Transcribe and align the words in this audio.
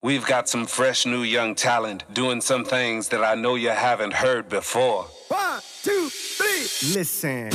We've 0.00 0.24
got 0.24 0.48
some 0.48 0.64
fresh 0.64 1.06
new 1.06 1.24
young 1.24 1.56
talent 1.56 2.04
doing 2.14 2.40
some 2.40 2.64
things 2.64 3.08
that 3.08 3.24
I 3.24 3.34
know 3.34 3.56
you 3.56 3.70
haven't 3.70 4.14
heard 4.14 4.48
before. 4.48 5.06
One, 5.26 5.60
two, 5.82 6.08
three. 6.08 6.94
Listen. 6.94 7.50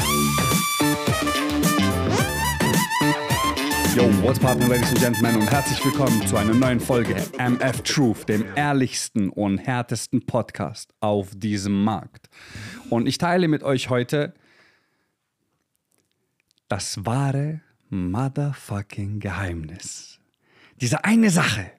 Yo, 3.96 4.12
what's 4.22 4.40
poppin', 4.40 4.68
ladies 4.68 4.90
and 4.90 5.00
gentlemen, 5.00 5.40
und 5.40 5.50
herzlich 5.50 5.86
willkommen 5.86 6.28
zu 6.28 6.36
einer 6.36 6.54
neuen 6.54 6.82
Folge 6.82 7.16
MF 7.38 7.82
Truth, 7.84 8.28
dem 8.28 8.46
ehrlichsten 8.58 9.30
und 9.30 9.60
härtesten 9.60 10.26
Podcast 10.26 10.94
auf 11.00 11.30
diesem 11.34 11.82
Markt. 11.86 12.28
Und 12.90 13.08
ich 13.08 13.20
teile 13.20 13.48
mit 13.48 13.64
euch 13.64 13.90
heute 13.90 14.34
das 16.68 17.06
wahre 17.06 17.62
motherfucking 17.90 19.22
Geheimnis. 19.22 20.20
Diese 20.82 21.06
eine 21.06 21.30
Sache, 21.30 21.72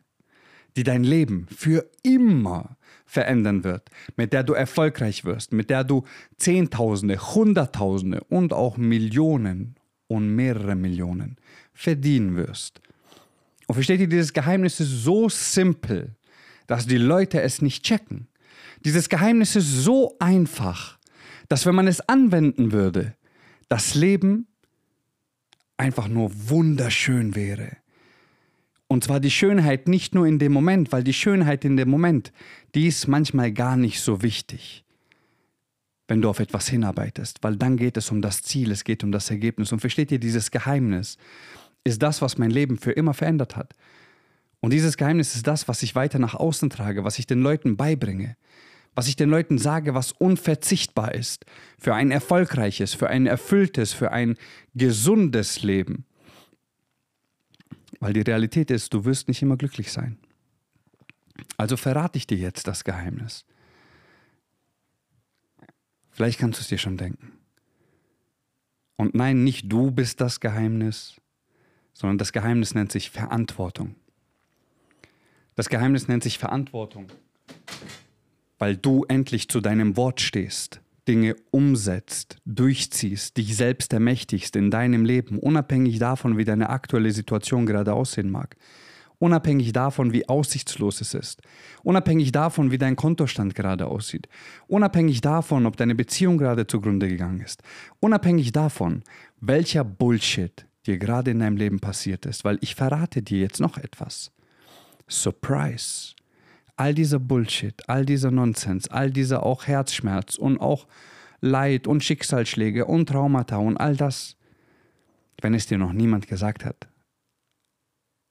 die 0.77 0.83
dein 0.83 1.05
Leben 1.05 1.47
für 1.55 1.89
immer 2.03 2.77
verändern 3.07 3.65
wird, 3.65 3.91
mit 4.17 4.33
der 4.33 4.43
du 4.43 4.55
erfolgreich 4.55 5.25
wirst, 5.25 5.53
mit 5.53 5.71
der 5.71 5.85
du 5.85 6.05
Zehntausende, 6.37 7.35
Hunderttausende 7.35 8.25
und 8.25 8.53
auch 8.53 8.77
Millionen 8.77 9.77
und 10.09 10.35
mehrere 10.35 10.75
Millionen 10.75 11.37
verdienen 11.73 12.37
wirst. 12.37 12.81
Und 13.67 13.75
versteht 13.75 14.01
ihr, 14.01 14.09
dieses 14.09 14.33
Geheimnis 14.33 14.81
ist 14.81 14.91
so 14.91 15.29
simpel, 15.29 16.17
dass 16.67 16.87
die 16.87 16.99
Leute 16.99 17.41
es 17.41 17.63
nicht 17.63 17.85
checken. 17.85 18.27
Dieses 18.85 19.09
Geheimnis 19.09 19.57
ist 19.57 19.71
so 19.71 20.17
einfach, 20.19 20.99
dass 21.49 21.67
wenn 21.67 21.75
man 21.75 21.87
es 21.87 22.01
anwenden 22.09 22.73
würde, 22.73 23.15
das 23.69 23.95
Leben 23.95 24.47
einfach 25.77 26.09
nur 26.09 26.31
wunderschön 26.49 27.35
wäre. 27.35 27.77
Und 28.89 29.05
zwar 29.05 29.21
die 29.21 29.31
Schönheit 29.31 29.89
nicht 29.89 30.15
nur 30.15 30.27
in 30.27 30.39
dem 30.39 30.53
Moment, 30.53 30.93
weil 30.93 31.05
die 31.05 31.13
Schönheit 31.15 31.65
in 31.65 31.77
dem 31.77 31.89
Moment, 31.89 32.33
die 32.75 32.87
ist 32.87 33.09
manchmal 33.09 33.53
gar 33.53 33.77
nicht 33.77 34.01
so 34.01 34.23
wichtig, 34.23 34.85
wenn 36.07 36.21
du 36.21 36.29
auf 36.29 36.39
etwas 36.39 36.69
hinarbeitest, 36.69 37.39
weil 37.43 37.57
dann 37.57 37.77
geht 37.77 37.97
es 37.97 38.11
um 38.11 38.21
das 38.21 38.43
Ziel, 38.43 38.71
es 38.71 38.85
geht 38.85 39.03
um 39.03 39.11
das 39.11 39.31
Ergebnis. 39.31 39.73
Und 39.73 39.81
versteht 39.81 40.13
ihr, 40.13 40.19
dieses 40.19 40.51
Geheimnis 40.51 41.17
ist 41.83 42.03
das, 42.03 42.21
was 42.21 42.39
mein 42.39 42.51
Leben 42.51 42.79
für 42.79 42.93
immer 42.93 43.15
verändert 43.15 43.57
hat. 43.57 43.75
Und 44.61 44.73
dieses 44.73 44.97
Geheimnis 44.97 45.35
ist 45.35 45.47
das, 45.47 45.69
was 45.69 45.83
ich 45.83 45.95
weiter 45.95 46.19
nach 46.19 46.35
außen 46.35 46.71
trage, 46.71 47.05
was 47.05 47.19
ich 47.19 47.27
den 47.27 47.43
Leuten 47.43 47.77
beibringe, 47.77 48.37
was 48.95 49.09
ich 49.09 49.17
den 49.17 49.29
Leuten 49.29 49.59
sage, 49.59 49.95
was 49.95 50.13
unverzichtbar 50.13 51.15
ist 51.15 51.45
für 51.79 51.95
ein 51.95 52.11
erfolgreiches, 52.11 52.95
für 52.95 53.09
ein 53.09 53.27
erfülltes, 53.27 53.93
für 53.93 54.13
ein 54.13 54.37
gesundes 54.75 55.63
Leben. 55.63 56.07
Weil 58.05 58.13
die 58.13 58.21
Realität 58.21 58.71
ist, 58.71 58.93
du 58.93 59.07
wirst 59.07 59.29
nicht 59.29 59.41
immer 59.41 59.57
glücklich 59.57 59.91
sein. 59.91 60.19
Also 61.57 61.79
verrate 61.79 62.19
ich 62.19 62.27
dir 62.27 62.37
jetzt 62.37 62.67
das 62.69 62.85
Geheimnis. 62.85 63.47
Vielleicht 66.11 66.39
kannst 66.39 66.59
du 66.59 66.61
es 66.61 66.69
dir 66.69 66.77
schon 66.77 66.99
denken. 66.99 67.33
Und 68.97 69.15
nein, 69.15 69.43
nicht 69.43 69.73
du 69.73 69.91
bist 69.91 70.21
das 70.21 70.41
Geheimnis, 70.41 71.19
sondern 71.95 72.19
das 72.19 72.35
Geheimnis 72.35 72.75
nennt 72.75 72.93
sich 72.93 73.09
Verantwortung. 73.09 73.95
Das 75.55 75.71
Geheimnis 75.71 76.07
nennt 76.07 76.25
sich 76.25 76.37
Verantwortung, 76.37 77.07
weil 78.59 78.77
du 78.77 79.07
endlich 79.09 79.49
zu 79.49 79.63
deinem 79.63 79.97
Wort 79.97 80.21
stehst, 80.21 80.83
Dinge 81.09 81.37
umsetzt, 81.51 82.39
durchziehst, 82.45 83.37
dich 83.37 83.57
selbst 83.57 83.93
ermächtigst 83.93 84.57
in 84.57 84.71
deinem 84.71 85.05
Leben, 85.05 85.39
unabhängig 85.39 85.99
davon, 85.99 86.39
wie 86.39 86.45
deine 86.45 86.71
aktuelle 86.71 87.11
Situation 87.11 87.67
gerade 87.67 87.93
aussehen 87.93 88.31
mag, 88.31 88.57
unabhängig 89.19 89.73
davon, 89.73 90.13
wie 90.13 90.29
aussichtslos 90.29 91.01
es 91.01 91.15
ist, 91.15 91.43
unabhängig 91.83 92.33
davon, 92.33 92.71
wie 92.71 92.79
dein 92.79 92.97
Kontostand 92.97 93.55
gerade 93.55 93.87
aussieht, 93.87 94.29
unabhängig 94.67 95.21
davon, 95.21 95.67
ob 95.67 95.77
deine 95.77 95.95
Beziehung 95.95 96.39
gerade 96.39 96.67
zugrunde 96.67 97.09
gegangen 97.09 97.41
ist, 97.41 97.63
unabhängig 98.01 98.53
davon, 98.53 99.03
welcher 99.41 99.85
Bullshit 99.85 100.67
dir 100.87 100.99
gerade 100.99 101.31
in 101.31 101.41
deinem 101.41 101.57
Leben 101.57 101.81
passiert 101.81 102.27
ist, 102.27 102.45
weil 102.45 102.59
ich 102.61 102.75
verrate 102.75 103.23
dir 103.23 103.41
jetzt 103.41 103.61
noch 103.61 103.79
etwas. 103.79 104.33
Surprise. 105.09 106.15
All 106.77 106.95
dieser 106.95 107.21
Bullshit, 107.21 107.89
all 107.89 108.05
dieser 108.05 108.31
Nonsens, 108.31 108.89
all 108.89 109.11
dieser 109.11 109.45
auch 109.45 109.67
Herzschmerz 109.67 110.37
und 110.37 110.59
auch 110.59 110.87
Leid 111.41 111.87
und 111.87 112.03
Schicksalsschläge 112.03 112.87
und 112.87 113.09
Traumata 113.09 113.59
und 113.59 113.77
all 113.77 113.97
das, 113.97 114.37
wenn 115.41 115.55
es 115.55 115.67
dir 115.67 115.79
noch 115.79 115.93
niemand 115.93 116.27
gesagt 116.27 116.65
hat. 116.65 116.89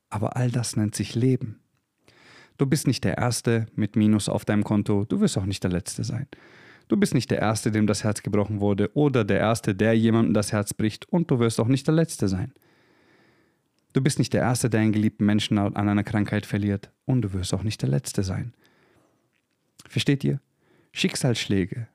Aber 0.10 0.36
all 0.36 0.52
das 0.52 0.76
nennt 0.76 0.96
sich 0.96 1.16
Leben. 1.16 1.60
Du 2.58 2.66
bist 2.66 2.86
nicht 2.86 3.04
der 3.04 3.18
Erste 3.18 3.68
mit 3.76 3.96
Minus 3.96 4.30
auf 4.30 4.46
deinem 4.46 4.64
Konto, 4.64 5.06
du 5.06 5.20
wirst 5.20 5.38
auch 5.38 5.46
nicht 5.46 5.64
der 5.64 5.72
Letzte 5.72 6.04
sein. 6.04 6.28
Du 6.88 6.98
bist 6.98 7.14
nicht 7.14 7.32
der 7.32 7.40
Erste, 7.40 7.72
dem 7.72 7.88
das 7.88 8.04
Herz 8.04 8.22
gebrochen 8.22 8.60
wurde, 8.60 8.96
oder 8.96 9.24
der 9.24 9.40
Erste, 9.40 9.74
der 9.74 9.98
jemandem 9.98 10.34
das 10.34 10.52
Herz 10.52 10.74
bricht, 10.74 11.08
und 11.10 11.32
du 11.32 11.40
wirst 11.40 11.60
auch 11.60 11.68
nicht 11.68 11.88
der 11.88 11.96
Letzte 11.96 12.28
sein. 12.28 12.54
Du 13.94 14.02
bist 14.02 14.20
nicht 14.20 14.34
der 14.34 14.42
Erste, 14.42 14.70
der 14.70 14.82
einen 14.82 14.92
geliebten 14.92 15.26
Menschen 15.26 15.58
an 15.58 15.76
einer 15.76 16.04
Krankheit 16.04 16.46
verliert, 16.46 16.92
und 17.06 17.22
du 17.22 17.34
wirst 17.34 17.54
auch 17.54 17.64
nicht 17.64 17.82
der 17.82 17.90
Letzte 17.90 18.24
sein. 18.24 18.54
Versteht 19.88 20.24
ihr? 20.24 20.40
Schicksalsschläge 20.92 21.88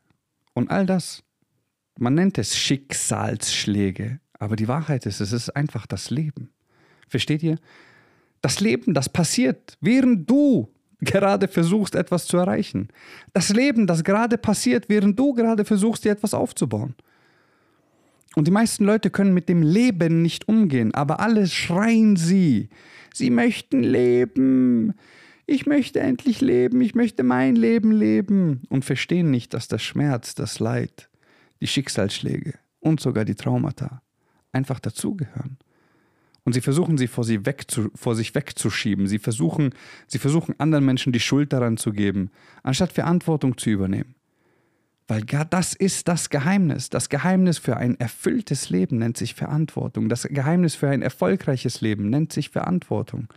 und 0.55 0.71
all 0.71 0.87
das, 0.87 1.23
man 1.99 2.15
nennt 2.15 2.37
es 2.37 2.57
Schicksalsschläge, 2.57 4.21
aber 4.39 4.57
die 4.57 4.69
Wahrheit 4.69 5.07
ist, 5.07 5.21
es 5.21 5.33
ist 5.33 5.51
einfach 5.51 5.87
das 5.87 6.11
Leben. 6.11 6.51
Versteht 7.09 7.43
ihr? 7.43 7.59
Das 8.41 8.61
Leben, 8.61 8.95
das 8.95 9.09
passiert, 9.09 9.79
während 9.81 10.29
du 10.29 10.73
gerade 11.01 11.49
versuchst, 11.49 11.95
etwas 11.95 12.27
zu 12.27 12.37
erreichen. 12.37 12.89
Das 13.33 13.51
Leben, 13.51 13.87
das 13.87 14.03
gerade 14.03 14.37
passiert, 14.37 14.89
während 14.89 15.19
du 15.19 15.33
gerade 15.33 15.65
versuchst, 15.65 16.05
dir 16.05 16.13
etwas 16.13 16.35
aufzubauen. 16.35 16.95
Und 18.39 18.47
die 18.47 18.53
meisten 18.53 18.85
Leute 18.85 19.11
können 19.11 19.35
mit 19.35 19.49
dem 19.49 19.63
Leben 19.63 20.23
nicht 20.23 20.47
umgehen, 20.47 20.95
aber 20.95 21.19
alle 21.19 21.49
schreien 21.49 22.15
sie. 22.15 22.69
Sie 23.13 23.31
möchten 23.31 23.83
leben. 23.83 24.95
Ich 25.45 25.67
möchte 25.67 25.99
endlich 25.99 26.41
leben. 26.41 26.81
Ich 26.81 26.95
möchte 26.95 27.25
mein 27.25 27.57
Leben 27.57 27.91
leben. 27.91 28.63
Und 28.69 28.85
verstehen 28.85 29.33
nicht, 29.33 29.55
dass 29.55 29.67
der 29.67 29.81
Schmerz, 29.81 30.37
das 30.37 30.61
Leid, 30.61 31.11
die 31.61 31.67
Schicksalsschläge 31.67 32.55
und 32.79 33.01
sogar 33.01 33.25
die 33.25 33.35
Traumata 33.35 34.03
einfach 34.53 34.79
dazugehören. 34.79 35.59
Und 36.45 36.53
sie 36.53 36.61
versuchen, 36.61 36.97
sie 36.97 37.09
vor, 37.09 37.25
sie 37.25 37.45
wegzu, 37.45 37.91
vor 37.97 38.15
sich 38.15 38.37
wegzuschieben. 38.37 39.09
Sie 39.09 39.19
versuchen, 39.19 39.71
sie 40.07 40.19
versuchen, 40.21 40.55
anderen 40.59 40.85
Menschen 40.85 41.13
die 41.13 41.19
Schuld 41.19 41.53
daran 41.53 41.77
zu 41.77 41.91
geben, 41.91 42.31
anstatt 42.63 42.93
Verantwortung 42.93 43.59
zu 43.59 43.69
übernehmen. 43.69 44.15
Weil 45.09 45.23
das 45.23 45.75
ist 45.75 46.07
das 46.07 46.29
Geheimnis. 46.29 46.91
Das 46.91 47.09
Geheimnis 47.09 47.57
für 47.57 47.79
ein 47.79 47.99
erfülltes 47.99 48.69
Leben 48.69 48.99
nennt 48.99 49.17
sich 49.17 49.35
Verantwortung. 49.35 50.11
Das 50.11 50.25
Geheimnis 50.25 50.75
für 50.75 50.91
ein 50.91 51.01
erfolgreiches 51.01 51.81
Leben 51.81 52.11
nennt 52.11 52.31
sich 52.31 52.51
Verantwortung. 52.51 53.29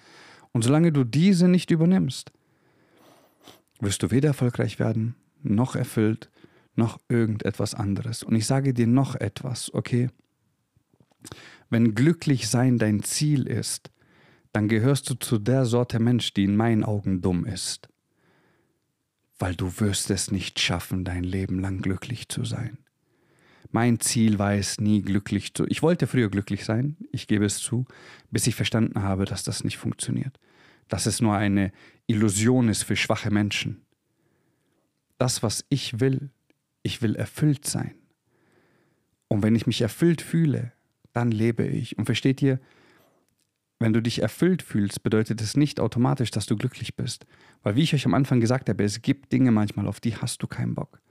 Und 0.52 0.64
solange 0.64 0.92
du 0.92 1.06
diese 1.06 1.48
nicht 1.48 1.72
übernimmst, 1.72 2.34
wirst 3.80 4.04
du 4.04 4.12
weder 4.12 4.28
erfolgreich 4.30 4.80
werden, 4.80 5.16
noch 5.44 5.78
erfüllt, 5.78 6.30
noch 6.76 7.00
irgendetwas 7.08 7.74
anderes. 7.74 8.22
Und 8.22 8.36
ich 8.36 8.46
sage 8.46 8.74
dir 8.74 8.88
noch 8.88 9.16
etwas, 9.16 9.74
okay? 9.74 10.10
Wenn 11.70 11.96
glücklich 11.96 12.50
sein 12.50 12.80
dein 12.80 13.02
Ziel 13.02 13.48
ist, 13.48 13.92
dann 14.52 14.68
gehörst 14.68 15.10
du 15.10 15.14
zu 15.14 15.38
der 15.38 15.66
Sorte 15.66 16.00
Mensch, 16.00 16.34
die 16.34 16.44
in 16.44 16.58
meinen 16.58 16.84
Augen 16.84 17.22
dumm 17.22 17.46
ist. 17.46 17.88
Weil 19.42 19.56
du 19.56 19.80
wirst 19.80 20.12
es 20.12 20.30
nicht 20.30 20.60
schaffen, 20.60 21.04
dein 21.04 21.24
Leben 21.24 21.58
lang 21.58 21.82
glücklich 21.82 22.30
zu 22.30 22.46
sein. 22.46 22.78
Mein 23.72 24.00
Ziel 24.00 24.38
war 24.38 24.54
es 24.54 24.80
nie 24.80 25.02
glücklich 25.02 25.56
zu. 25.56 25.66
Ich 25.66 25.82
wollte 25.82 26.06
früher 26.06 26.30
glücklich 26.30 26.64
sein, 26.64 26.96
ich 27.12 27.26
gebe 27.26 27.46
es 27.46 27.58
zu, 27.58 27.88
bis 28.30 28.46
ich 28.46 28.54
verstanden 28.54 29.02
habe, 29.02 29.26
dass 29.26 29.42
das 29.42 29.64
nicht 29.64 29.80
funktioniert. 29.80 30.40
Dass 30.90 31.08
es 31.08 31.22
nur 31.22 31.34
eine 31.34 31.72
Illusion 32.06 32.70
ist 32.70 32.84
für 32.84 32.96
schwache 32.96 33.32
Menschen. 33.32 33.82
Das, 35.18 35.42
was 35.42 35.66
ich 35.70 36.00
will, 36.00 36.30
ich 36.84 37.02
will 37.02 37.16
erfüllt 37.16 37.66
sein. 37.66 37.96
Und 39.28 39.42
wenn 39.42 39.56
ich 39.56 39.66
mich 39.66 39.82
erfüllt 39.82 40.22
fühle, 40.22 40.72
dann 41.14 41.32
lebe 41.32 41.66
ich. 41.66 41.98
Und 41.98 42.06
versteht 42.06 42.44
ihr, 42.44 42.60
wenn 43.82 43.94
du 43.94 44.02
dich 44.02 44.22
erfüllt 44.22 44.62
fühlst, 44.62 45.04
bedeutet 45.04 45.42
es 45.42 45.58
nicht 45.58 45.80
automatisch, 45.80 46.32
dass 46.32 46.46
du 46.46 46.56
glücklich 46.56 46.96
bist. 46.96 47.26
Weil 47.64 47.76
wie 47.76 47.84
ich 47.84 47.94
euch 47.94 48.06
am 48.06 48.14
Anfang 48.14 48.40
gesagt 48.40 48.70
habe, 48.70 48.84
es 48.84 49.02
gibt 49.02 49.32
Dinge 49.34 49.52
manchmal, 49.52 49.88
auf 49.88 50.00
die 50.00 50.16
hast 50.16 50.42
du 50.44 50.48
keinen 50.48 50.76
Bock. 50.76 51.02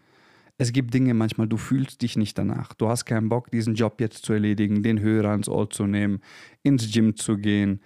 Es 0.56 0.72
gibt 0.72 0.93
Dinge 0.94 1.14
manchmal, 1.14 1.49
du 1.49 1.56
fühlst 1.56 2.02
dich 2.02 2.17
nicht 2.17 2.37
danach. 2.38 2.75
Du 2.75 2.88
hast 2.88 3.06
keinen 3.06 3.28
Bock, 3.28 3.50
diesen 3.50 3.75
Job 3.75 4.00
jetzt 4.00 4.25
zu 4.25 4.34
erledigen, 4.34 4.82
den 4.82 5.00
Hörer 5.00 5.31
ans 5.31 5.49
Ohr 5.49 5.69
zu 5.70 5.87
nehmen, 5.87 6.20
ins 6.62 6.93
Gym 6.93 7.17
zu 7.17 7.38
gehen. 7.38 7.81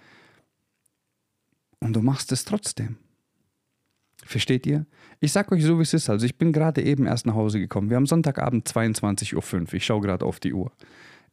Und 1.79 1.95
du 1.95 2.01
machst 2.01 2.31
es 2.31 2.45
trotzdem. 2.45 2.97
Versteht 4.23 4.65
ihr? 4.65 4.85
Ich 5.19 5.31
sag 5.31 5.51
euch 5.51 5.63
so, 5.63 5.77
wie 5.77 5.83
es 5.83 5.93
ist. 5.93 6.09
Also 6.09 6.25
ich 6.25 6.37
bin 6.37 6.51
gerade 6.51 6.83
eben 6.83 7.05
erst 7.05 7.25
nach 7.25 7.35
Hause 7.35 7.59
gekommen. 7.59 7.89
Wir 7.89 7.97
haben 7.97 8.07
Sonntagabend 8.07 8.67
22.05 8.67 9.61
Uhr. 9.61 9.73
Ich 9.73 9.85
schaue 9.85 10.01
gerade 10.01 10.25
auf 10.25 10.39
die 10.39 10.53
Uhr. 10.53 10.71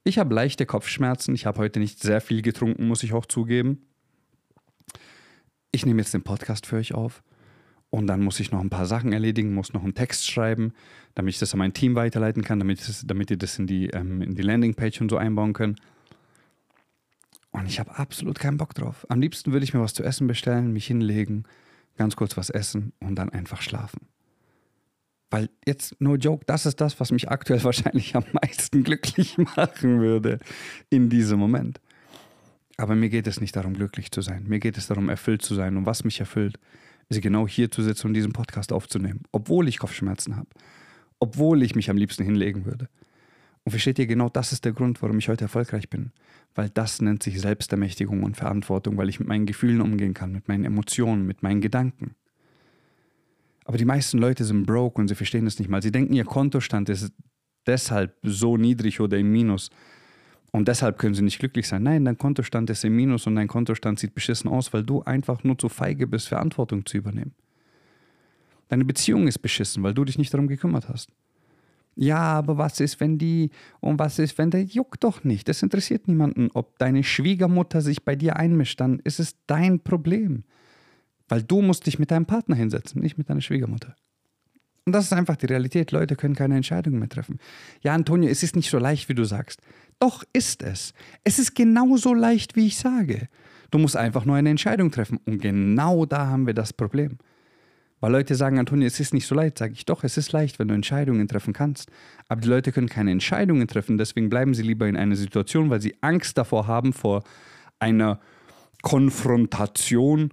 Ich 0.05 0.19
habe 0.19 0.35
leichte 0.35 0.67
Kopfschmerzen. 0.67 1.35
Ich 1.35 1.47
habe 1.47 1.59
heute 1.59 1.79
nicht 1.79 2.01
sehr 2.01 2.21
viel 2.21 2.43
getrunken, 2.43 2.89
muss 2.89 3.03
ich 3.03 3.13
auch 3.13 3.27
zugeben. 3.27 3.87
ich 5.75 5.87
nehme 5.87 6.03
jetzt 6.03 6.13
den 6.13 6.23
Podcast 6.23 6.67
für 6.67 6.77
euch 6.77 6.93
auf 6.93 7.23
und 7.89 8.07
dann 8.07 8.23
muss 8.23 8.41
ich 8.41 8.51
noch 8.51 8.61
ein 8.61 8.71
paar 8.71 8.87
Sachen 8.87 9.13
erledigen, 9.13 9.55
muss 9.55 9.73
noch 9.73 9.85
einen 9.85 9.95
Text 9.95 10.31
schreiben, 10.31 10.73
damit 11.15 11.35
ich 11.35 11.39
das 11.39 11.53
an 11.55 11.59
mein 11.59 11.73
Team 11.73 11.95
weiterleiten 11.95 12.43
kann, 12.43 12.59
damit, 12.59 12.87
das, 12.87 13.07
damit 13.07 13.31
die 13.31 13.39
das 13.39 13.59
in 13.59 13.67
die, 13.67 13.89
ähm, 13.89 14.23
in 14.23 14.35
die 14.35 14.43
Landingpage 14.43 15.01
und 15.01 15.11
so 15.11 15.17
einbauen 15.17 15.53
können. 15.53 15.77
Und 17.53 17.67
ich 17.67 17.79
habe 17.79 17.99
absolut 17.99 18.39
keinen 18.39 18.57
Bock 18.57 18.75
drauf. 18.75 19.07
Am 19.09 19.21
liebsten 19.21 19.53
würde 19.53 19.65
ich 19.65 19.75
mir 19.75 19.81
was 19.81 19.95
zu 19.95 20.03
essen 20.03 20.27
bestellen, 20.27 20.73
mich 20.73 20.87
hinlegen, 20.87 21.45
ganz 21.97 22.17
kurz 22.17 22.37
was 22.37 22.51
essen 22.51 22.93
und 23.01 23.15
dann 23.17 23.29
einfach 23.29 23.63
schlafen. 23.63 24.09
Weil 25.33 25.49
jetzt, 25.67 25.99
no 25.99 26.17
joke, 26.17 26.45
das 26.45 26.67
ist 26.67 26.79
das, 26.83 27.01
was 27.01 27.11
mich 27.11 27.31
aktuell 27.31 27.65
wahrscheinlich 27.65 28.15
am 28.15 28.25
meisten 28.33 28.85
glücklich 28.85 29.39
machen 29.57 30.01
würde 30.01 30.39
in 30.91 31.09
diesem 31.09 31.39
Moment. 31.39 31.81
Aber 32.77 32.95
mir 32.95 33.09
geht 33.09 33.27
es 33.27 33.41
nicht 33.41 33.57
darum, 33.57 33.73
glücklich 33.73 34.11
zu 34.11 34.21
sein. 34.21 34.45
Mir 34.47 34.59
geht 34.59 34.77
es 34.77 34.89
darum, 34.89 35.09
erfüllt 35.09 35.41
zu 35.41 35.55
sein. 35.55 35.77
Und 35.79 35.87
was 35.87 36.05
mich 36.05 36.21
erfüllt, 36.21 36.59
ist 37.09 37.23
genau 37.23 37.49
hier 37.49 37.71
zu 37.71 37.83
sitzen 37.83 38.09
und 38.09 38.15
diesen 38.15 38.33
Podcast 38.33 38.73
aufzunehmen. 38.73 39.23
Obwohl 39.33 39.69
ich 39.69 39.79
Kopfschmerzen 39.79 40.37
habe. 40.37 40.49
Obwohl 41.19 41.63
ich 41.63 41.75
mich 41.75 41.89
am 41.89 41.97
liebsten 41.97 42.25
hinlegen 42.25 42.67
würde. 42.67 42.89
Und 43.65 43.71
versteht 43.71 43.99
ihr, 43.99 44.07
genau 44.07 44.29
das 44.29 44.53
ist 44.53 44.67
der 44.67 44.73
Grund, 44.73 45.01
warum 45.01 45.19
ich 45.19 45.29
heute 45.29 45.45
erfolgreich 45.45 45.89
bin. 45.89 46.13
Weil 46.55 46.69
das 46.69 47.01
nennt 47.01 47.23
sich 47.23 47.41
Selbstermächtigung 47.41 48.23
und 48.23 48.37
Verantwortung, 48.37 48.99
weil 48.99 49.09
ich 49.09 49.19
mit 49.19 49.29
meinen 49.29 49.47
Gefühlen 49.47 49.81
umgehen 49.81 50.13
kann, 50.13 50.33
mit 50.33 50.49
meinen 50.49 50.65
Emotionen, 50.65 51.25
mit 51.25 51.43
meinen 51.43 51.63
Gedanken. 51.63 52.17
Aber 53.65 53.79
die 53.79 53.85
meisten 53.85 54.19
Leute 54.19 54.45
sind 54.45 54.67
broke 54.67 55.01
und 55.01 55.09
sie 55.09 55.15
verstehen 55.15 55.45
das 55.45 55.59
nicht 55.59 55.69
mal. 55.69 55.83
Sie 55.83 55.93
denken, 55.93 56.15
ihr 56.15 56.25
Kontostand 56.25 56.89
ist 56.89 57.13
deshalb 57.67 58.17
so 58.23 58.57
niedrig 58.57 59.01
oder 59.01 59.19
im 59.19 59.31
Minus. 59.31 59.71
Und 60.51 60.69
deshalb 60.69 60.99
können 60.99 61.15
sie 61.15 61.23
nicht 61.23 61.39
glücklich 61.39 61.67
sein. 61.67 61.83
Nein, 61.83 62.05
dein 62.05 62.19
Kontostand 62.19 62.69
ist 62.69 62.85
im 62.85 62.95
Minus 62.95 63.27
und 63.27 63.37
dein 63.37 63.49
Kontostand 63.49 63.99
sieht 63.99 64.15
beschissen 64.15 64.51
aus, 64.51 64.73
weil 64.73 64.83
du 64.83 65.03
einfach 65.03 65.45
nur 65.45 65.57
zu 65.57 65.69
feige 65.69 66.07
bist, 66.07 66.29
Verantwortung 66.29 66.85
zu 66.85 66.99
übernehmen. 66.99 67.35
Deine 68.69 68.85
Beziehung 68.85 69.29
ist 69.29 69.39
beschissen, 69.39 69.83
weil 69.83 69.95
du 69.95 70.05
dich 70.05 70.19
nicht 70.19 70.33
darum 70.33 70.49
gekümmert 70.49 70.89
hast. 70.89 71.11
Ja, 71.95 72.21
aber 72.21 72.57
was 72.57 72.81
ist, 72.81 73.01
wenn 73.01 73.19
die 73.19 73.51
und 73.81 73.99
was 73.99 74.19
ist, 74.19 74.39
wenn 74.39 74.51
der 74.51 74.63
juckt 74.63 75.05
doch 75.05 75.25
nicht? 75.25 75.49
Das 75.49 75.63
interessiert 75.63 76.09
niemanden, 76.09 76.51
ob 76.55 76.79
deine 76.79 77.05
Schwiegermutter 77.05 77.83
sich 77.83 78.05
bei 78.05 78.17
dir 78.17 78.37
einmischt, 78.37 78.81
dann 78.81 78.99
ist 79.01 79.21
es 79.21 79.37
dein 79.47 79.81
Problem. 79.81 80.45
Weil 81.33 81.43
du 81.43 81.63
musst 81.63 81.87
dich 81.87 81.99
mit 81.99 82.11
deinem 82.11 82.27
Partner 82.27 82.55
hinsetzen, 82.57 83.01
nicht 83.01 83.17
mit 83.17 83.31
deiner 83.31 83.41
Schwiegermutter. 83.41 83.97
Und 84.85 84.93
das 84.93 85.07
ist 85.07 85.15
einfach 85.15 85.37
die 85.37 85.47
Realität. 85.47 85.91
Leute 85.91 86.15
können 86.15 86.35
keine 86.35 86.57
Entscheidungen 86.57 86.99
mehr 86.99 87.09
treffen. 87.09 87.39
Ja, 87.81 87.95
Antonio, 87.95 88.29
es 88.29 88.43
ist 88.43 88.55
nicht 88.55 88.69
so 88.69 88.77
leicht, 88.77 89.09
wie 89.09 89.15
du 89.15 89.25
sagst. 89.25 89.63
Doch 89.99 90.25
ist 90.35 90.63
es. 90.63 90.93
Es 91.25 91.39
ist 91.39 91.55
genauso 91.55 92.13
leicht, 92.13 92.55
wie 92.55 92.67
ich 92.67 92.77
sage. 92.77 93.31
Du 93.71 93.79
musst 93.79 93.97
einfach 93.97 94.27
nur 94.27 94.37
eine 94.37 94.51
Entscheidung 94.51 94.91
treffen. 94.91 95.21
Und 95.25 95.41
genau 95.41 96.05
da 96.05 96.27
haben 96.27 96.47
wir 96.47 96.53
das 96.53 96.75
Problem. 96.75 97.17
Weil 98.01 98.13
Leute 98.13 98.35
sagen, 98.35 98.59
Antonio, 98.59 98.87
es 98.87 99.01
ist 99.01 99.15
nicht 99.15 99.27
so 99.27 99.35
leicht, 99.35 99.57
sage 99.57 99.73
ich 99.73 99.87
doch, 99.87 100.05
es 100.05 100.19
ist 100.19 100.33
leicht, 100.33 100.59
wenn 100.59 100.69
du 100.69 100.75
Entscheidungen 100.75 101.29
treffen 101.29 101.55
kannst. 101.55 101.91
Aber 102.29 102.43
die 102.43 102.49
Leute 102.49 102.73
können 102.73 102.91
keine 102.91 103.11
Entscheidungen 103.11 103.67
treffen, 103.67 103.97
deswegen 103.97 104.29
bleiben 104.29 104.53
sie 104.53 104.65
lieber 104.65 104.87
in 104.87 104.99
einer 104.99 105.17
Situation, 105.17 105.71
weil 105.71 105.81
sie 105.81 105.97
Angst 106.03 106.37
davor 106.37 106.67
haben, 106.67 106.93
vor 106.93 107.25
einer 107.79 108.21
Konfrontation 108.83 110.31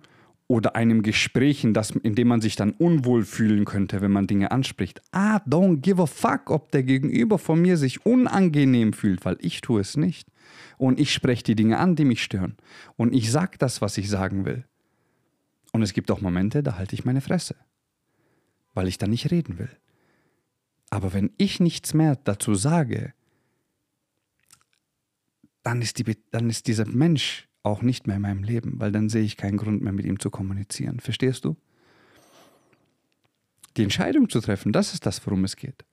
oder 0.50 0.75
einem 0.75 1.04
Gespräch, 1.04 1.63
in, 1.63 1.75
das, 1.75 1.92
in 1.92 2.16
dem 2.16 2.28
man 2.28 2.42
sich 2.42 2.56
dann 2.56 2.72
unwohl 2.72 3.24
fühlen 3.24 3.66
könnte, 3.66 4.01
wenn 4.01 4.12
man 4.12 4.25
Dinge 4.25 4.50
anspricht. 4.50 5.00
Ah, 5.12 5.38
don't 5.48 5.78
give 5.78 6.01
a 6.01 6.07
fuck, 6.07 6.50
ob 6.50 6.72
der 6.72 6.81
Gegenüber 6.81 7.38
von 7.38 7.62
mir 7.62 7.78
sich 7.78 8.04
unangenehm 8.04 8.92
fühlt, 8.94 9.24
weil 9.25 9.38
ich 9.42 9.62
tue 9.62 9.80
es 9.80 9.96
nicht. 9.96 10.28
Und 10.80 11.00
ich 11.00 11.13
spreche 11.13 11.44
die 11.44 11.56
Dinge 11.56 11.78
an, 11.78 11.96
die 11.96 12.04
mich 12.04 12.24
stören. 12.24 12.57
Und 12.98 13.13
ich 13.13 13.31
sage 13.31 13.60
das, 13.60 13.80
was 13.80 13.96
ich 14.00 14.10
sagen 14.10 14.44
will. 14.44 14.66
Und 15.72 15.84
es 15.84 15.94
gibt 15.94 16.10
auch 16.10 16.19
Momente, 16.19 16.63
da 16.63 16.78
halte 16.78 16.95
ich 16.95 17.06
meine 17.06 17.22
Fresse, 17.22 17.56
weil 18.74 18.88
ich 18.88 18.98
dann 18.98 19.12
nicht 19.12 19.30
reden 19.30 19.60
will. 19.60 19.69
Aber 20.90 21.13
wenn 21.13 21.30
ich 21.38 21.60
nichts 21.60 21.94
mehr 21.94 22.16
dazu 22.16 22.56
sage, 22.56 23.13
dann 25.62 25.84
ist, 25.84 26.00
die, 26.00 26.18
dann 26.31 26.50
ist 26.50 26.66
dieser 26.66 26.88
Mensch 26.88 27.49
auch 27.64 27.82
nicht 27.82 28.08
mehr 28.08 28.18
in 28.18 28.22
meinem 28.22 28.44
Leben, 28.44 28.80
weil 28.80 28.92
dann 28.92 29.10
sehe 29.10 29.24
ich 29.24 29.38
keinen 29.38 29.58
Grund 29.58 29.82
mehr 29.82 29.94
mit 29.94 30.06
ihm 30.06 30.20
zu 30.20 30.30
kommunizieren. 30.30 31.00
Verstehst 31.00 31.46
du? 31.46 31.56
Die 33.78 33.84
Entscheidung 33.84 34.30
zu 34.30 34.42
treffen, 34.42 34.72
das 34.72 34.94
ist 34.94 35.06
das, 35.06 35.26
worum 35.26 35.44
es 35.44 35.56
geht. 35.56 35.86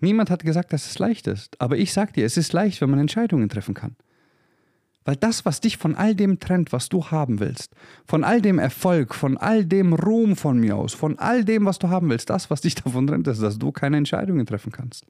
Niemand 0.00 0.30
hat 0.30 0.42
gesagt, 0.42 0.72
dass 0.72 0.86
es 0.86 0.98
leicht 0.98 1.26
ist, 1.26 1.60
aber 1.60 1.76
ich 1.76 1.92
sage 1.92 2.12
dir, 2.12 2.26
es 2.26 2.36
ist 2.36 2.52
leicht, 2.52 2.80
wenn 2.80 2.90
man 2.90 2.98
Entscheidungen 2.98 3.48
treffen 3.48 3.74
kann. 3.74 3.96
Weil 5.04 5.16
das, 5.16 5.44
was 5.44 5.60
dich 5.60 5.78
von 5.78 5.96
all 5.96 6.14
dem 6.14 6.38
trennt, 6.38 6.72
was 6.72 6.88
du 6.88 7.10
haben 7.10 7.40
willst, 7.40 7.74
von 8.06 8.22
all 8.22 8.40
dem 8.40 8.58
Erfolg, 8.58 9.14
von 9.14 9.36
all 9.36 9.64
dem 9.64 9.92
Ruhm 9.92 10.36
von 10.36 10.58
mir 10.58 10.76
aus, 10.76 10.94
von 10.94 11.18
all 11.18 11.44
dem, 11.44 11.64
was 11.64 11.78
du 11.78 11.88
haben 11.88 12.08
willst, 12.08 12.30
das, 12.30 12.50
was 12.50 12.60
dich 12.60 12.74
davon 12.82 13.06
trennt, 13.06 13.26
ist, 13.26 13.42
dass 13.42 13.58
du 13.58 13.72
keine 13.72 13.96
Entscheidungen 13.96 14.46
treffen 14.46 14.72
kannst. 14.72 15.06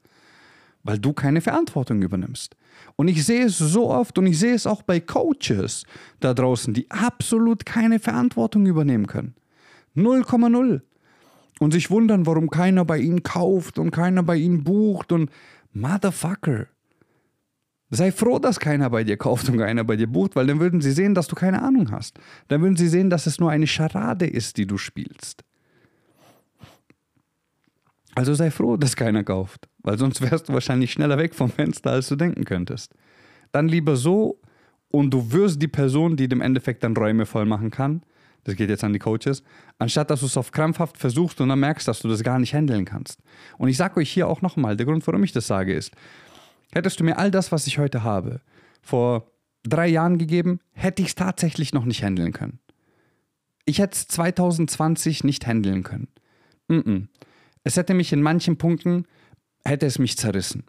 Weil 0.83 0.99
du 0.99 1.13
keine 1.13 1.41
Verantwortung 1.41 2.01
übernimmst. 2.01 2.55
Und 2.95 3.07
ich 3.07 3.25
sehe 3.25 3.45
es 3.45 3.57
so 3.57 3.89
oft 3.89 4.17
und 4.17 4.27
ich 4.27 4.37
sehe 4.37 4.53
es 4.53 4.67
auch 4.67 4.81
bei 4.81 4.99
Coaches 4.99 5.85
da 6.19 6.33
draußen, 6.33 6.73
die 6.73 6.91
absolut 6.91 7.65
keine 7.65 7.99
Verantwortung 7.99 8.65
übernehmen 8.65 9.07
können. 9.07 9.35
0,0. 9.95 10.81
Und 11.59 11.71
sich 11.71 11.89
wundern, 11.89 12.25
warum 12.25 12.49
keiner 12.49 12.83
bei 12.83 12.97
ihnen 12.97 13.23
kauft 13.23 13.79
und 13.79 13.91
keiner 13.91 14.23
bei 14.23 14.35
ihnen 14.35 14.63
bucht 14.63 15.11
und 15.11 15.29
Motherfucker. 15.71 16.67
Sei 17.89 18.11
froh, 18.11 18.39
dass 18.39 18.59
keiner 18.59 18.89
bei 18.89 19.03
dir 19.03 19.17
kauft 19.17 19.49
und 19.49 19.57
keiner 19.57 19.83
bei 19.83 19.95
dir 19.95 20.07
bucht, 20.07 20.35
weil 20.35 20.47
dann 20.47 20.59
würden 20.59 20.81
sie 20.81 20.91
sehen, 20.91 21.13
dass 21.13 21.27
du 21.27 21.35
keine 21.35 21.61
Ahnung 21.61 21.91
hast. 21.91 22.19
Dann 22.47 22.61
würden 22.61 22.75
sie 22.75 22.87
sehen, 22.87 23.11
dass 23.11 23.27
es 23.27 23.39
nur 23.39 23.51
eine 23.51 23.67
Scharade 23.67 24.25
ist, 24.25 24.57
die 24.57 24.65
du 24.65 24.77
spielst. 24.77 25.43
Also 28.15 28.33
sei 28.33 28.51
froh, 28.51 28.77
dass 28.77 28.95
keiner 28.95 29.23
kauft, 29.23 29.67
weil 29.79 29.97
sonst 29.97 30.21
wärst 30.21 30.49
du 30.49 30.53
wahrscheinlich 30.53 30.91
schneller 30.91 31.17
weg 31.17 31.33
vom 31.33 31.49
Fenster, 31.49 31.91
als 31.91 32.07
du 32.07 32.15
denken 32.15 32.45
könntest. 32.45 32.93
Dann 33.51 33.67
lieber 33.67 33.95
so 33.95 34.39
und 34.89 35.11
du 35.11 35.31
wirst 35.31 35.61
die 35.61 35.67
Person, 35.67 36.15
die 36.15 36.27
dem 36.27 36.41
Endeffekt 36.41 36.83
dann 36.83 36.95
Räume 36.95 37.25
voll 37.25 37.45
machen 37.45 37.71
kann. 37.71 38.03
Das 38.43 38.55
geht 38.55 38.69
jetzt 38.69 38.83
an 38.83 38.93
die 38.93 38.99
Coaches. 38.99 39.41
Anstatt 39.79 40.09
dass 40.09 40.19
du 40.19 40.25
es 40.25 40.37
auf 40.37 40.51
krampfhaft 40.51 40.97
versuchst 40.97 41.39
und 41.41 41.49
dann 41.49 41.59
merkst, 41.59 41.87
dass 41.87 42.01
du 42.01 42.09
das 42.09 42.23
gar 42.23 42.39
nicht 42.39 42.53
handeln 42.53 42.85
kannst. 42.85 43.19
Und 43.57 43.69
ich 43.69 43.77
sage 43.77 43.99
euch 43.99 44.11
hier 44.11 44.27
auch 44.27 44.41
nochmal, 44.41 44.75
der 44.75 44.85
Grund, 44.85 45.05
warum 45.07 45.23
ich 45.23 45.31
das 45.31 45.47
sage, 45.47 45.73
ist, 45.73 45.91
hättest 46.73 46.99
du 46.99 47.03
mir 47.03 47.17
all 47.17 47.31
das, 47.31 47.51
was 47.51 47.67
ich 47.67 47.79
heute 47.79 48.03
habe, 48.03 48.41
vor 48.81 49.31
drei 49.63 49.87
Jahren 49.87 50.17
gegeben, 50.17 50.59
hätte 50.73 51.01
ich 51.01 51.09
es 51.09 51.15
tatsächlich 51.15 51.73
noch 51.73 51.85
nicht 51.85 52.03
handeln 52.03 52.33
können. 52.33 52.59
Ich 53.65 53.79
hätte 53.79 53.95
es 53.95 54.07
2020 54.09 55.23
nicht 55.23 55.47
handeln 55.47 55.83
können. 55.83 56.09
Mm 56.67 56.73
-mm. 56.79 57.07
Es 57.63 57.77
hätte 57.77 57.93
mich 57.93 58.11
in 58.11 58.21
manchen 58.21 58.57
Punkten, 58.57 59.05
hätte 59.63 59.85
es 59.85 59.99
mich 59.99 60.17
zerrissen. 60.17 60.63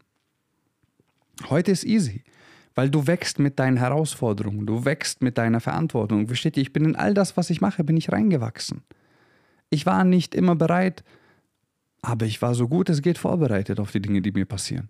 Heute 1.51 1.73
ist 1.73 1.85
easy, 1.85 2.23
weil 2.75 2.91
du 2.91 3.07
wächst 3.07 3.41
mit 3.41 3.59
deinen 3.59 3.77
Herausforderungen, 3.77 4.67
du 4.67 4.85
wächst 4.85 5.23
mit 5.23 5.37
deiner 5.37 5.61
Verantwortung. 5.61 6.29
Versteht 6.29 6.57
ihr, 6.57 6.63
ich 6.63 6.73
bin 6.73 6.85
in 6.85 6.97
all 6.97 7.15
das, 7.15 7.37
was 7.37 7.51
ich 7.51 7.61
mache, 7.61 7.83
bin 7.83 7.97
ich 7.97 8.13
reingewachsen. 8.13 8.83
Ich 9.71 9.87
war 9.87 10.05
nicht 10.05 10.35
immer 10.35 10.55
bereit, 10.55 11.03
aber 12.03 12.27
ich 12.27 12.41
war 12.43 12.55
so 12.55 12.69
gut 12.69 12.89
es 12.89 13.03
geht 13.03 13.19
vorbereitet 13.19 13.81
auf 13.81 13.91
die 13.91 14.01
Dinge, 14.01 14.23
die 14.23 14.31
mir 14.31 14.45
passieren. 14.45 14.89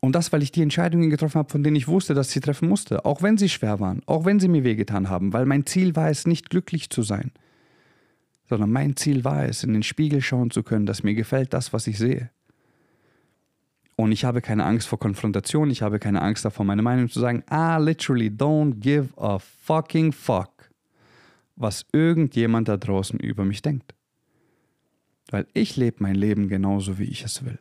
Und 0.00 0.16
das, 0.16 0.32
weil 0.32 0.42
ich 0.42 0.50
die 0.50 0.62
Entscheidungen 0.62 1.10
getroffen 1.10 1.38
habe, 1.38 1.50
von 1.50 1.62
denen 1.62 1.76
ich 1.76 1.86
wusste, 1.86 2.14
dass 2.14 2.28
ich 2.28 2.32
sie 2.32 2.40
treffen 2.40 2.68
musste, 2.68 3.04
auch 3.04 3.22
wenn 3.22 3.38
sie 3.38 3.48
schwer 3.48 3.78
waren, 3.78 4.02
auch 4.06 4.24
wenn 4.24 4.40
sie 4.40 4.48
mir 4.48 4.64
wehgetan 4.64 5.08
haben, 5.08 5.32
weil 5.32 5.46
mein 5.46 5.64
Ziel 5.64 5.94
war 5.94 6.10
es, 6.10 6.26
nicht 6.26 6.50
glücklich 6.50 6.90
zu 6.90 7.02
sein 7.02 7.30
sondern 8.48 8.70
mein 8.70 8.96
Ziel 8.96 9.24
war 9.24 9.44
es, 9.44 9.64
in 9.64 9.72
den 9.72 9.82
Spiegel 9.82 10.20
schauen 10.20 10.50
zu 10.50 10.62
können, 10.62 10.86
dass 10.86 11.02
mir 11.02 11.14
gefällt 11.14 11.52
das, 11.52 11.72
was 11.72 11.86
ich 11.86 11.98
sehe. 11.98 12.30
Und 13.96 14.12
ich 14.12 14.24
habe 14.24 14.40
keine 14.40 14.64
Angst 14.64 14.88
vor 14.88 14.98
Konfrontation, 14.98 15.70
ich 15.70 15.82
habe 15.82 15.98
keine 15.98 16.22
Angst 16.22 16.44
davor, 16.44 16.64
meine 16.64 16.82
Meinung 16.82 17.08
zu 17.08 17.20
sagen. 17.20 17.44
Ah, 17.48 17.76
literally, 17.78 18.28
don't 18.28 18.80
give 18.80 19.08
a 19.16 19.38
fucking 19.38 20.12
fuck, 20.12 20.70
was 21.56 21.84
irgendjemand 21.92 22.68
da 22.68 22.76
draußen 22.76 23.20
über 23.20 23.44
mich 23.44 23.62
denkt. 23.62 23.94
Weil 25.30 25.46
ich 25.54 25.76
lebe 25.76 25.98
mein 26.00 26.14
Leben 26.14 26.48
genauso, 26.48 26.98
wie 26.98 27.04
ich 27.04 27.24
es 27.24 27.44
will. 27.44 27.58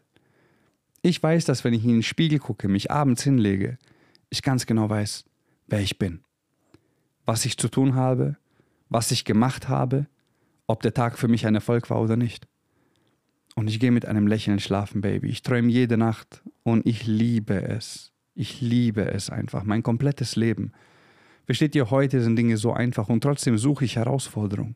Ich 1.03 1.21
weiß, 1.21 1.45
dass 1.45 1.63
wenn 1.63 1.73
ich 1.73 1.83
in 1.83 1.91
den 1.91 2.03
Spiegel 2.03 2.39
gucke, 2.39 2.67
mich 2.67 2.91
abends 2.91 3.23
hinlege, 3.23 3.77
ich 4.29 4.41
ganz 4.41 4.65
genau 4.65 4.89
weiß, 4.89 5.25
wer 5.67 5.79
ich 5.79 5.97
bin, 5.99 6.21
was 7.25 7.45
ich 7.45 7.57
zu 7.57 7.69
tun 7.69 7.95
habe, 7.95 8.37
was 8.89 9.11
ich 9.11 9.25
gemacht 9.25 9.67
habe 9.67 10.07
ob 10.71 10.81
der 10.81 10.93
Tag 10.93 11.19
für 11.19 11.27
mich 11.27 11.45
ein 11.45 11.55
Erfolg 11.55 11.89
war 11.89 12.01
oder 12.01 12.15
nicht. 12.15 12.47
Und 13.55 13.69
ich 13.69 13.79
gehe 13.79 13.91
mit 13.91 14.05
einem 14.05 14.27
Lächeln 14.27 14.59
schlafen, 14.59 15.01
Baby. 15.01 15.29
Ich 15.29 15.41
träume 15.41 15.69
jede 15.69 15.97
Nacht 15.97 16.41
und 16.63 16.85
ich 16.85 17.05
liebe 17.05 17.61
es. 17.61 18.11
Ich 18.33 18.61
liebe 18.61 19.11
es 19.11 19.29
einfach, 19.29 19.63
mein 19.65 19.83
komplettes 19.83 20.35
Leben. 20.35 20.71
Versteht 21.45 21.75
ihr, 21.75 21.91
heute 21.91 22.21
sind 22.21 22.37
Dinge 22.37 22.55
so 22.55 22.71
einfach 22.71 23.09
und 23.09 23.21
trotzdem 23.21 23.57
suche 23.57 23.83
ich 23.83 23.97
Herausforderung. 23.97 24.75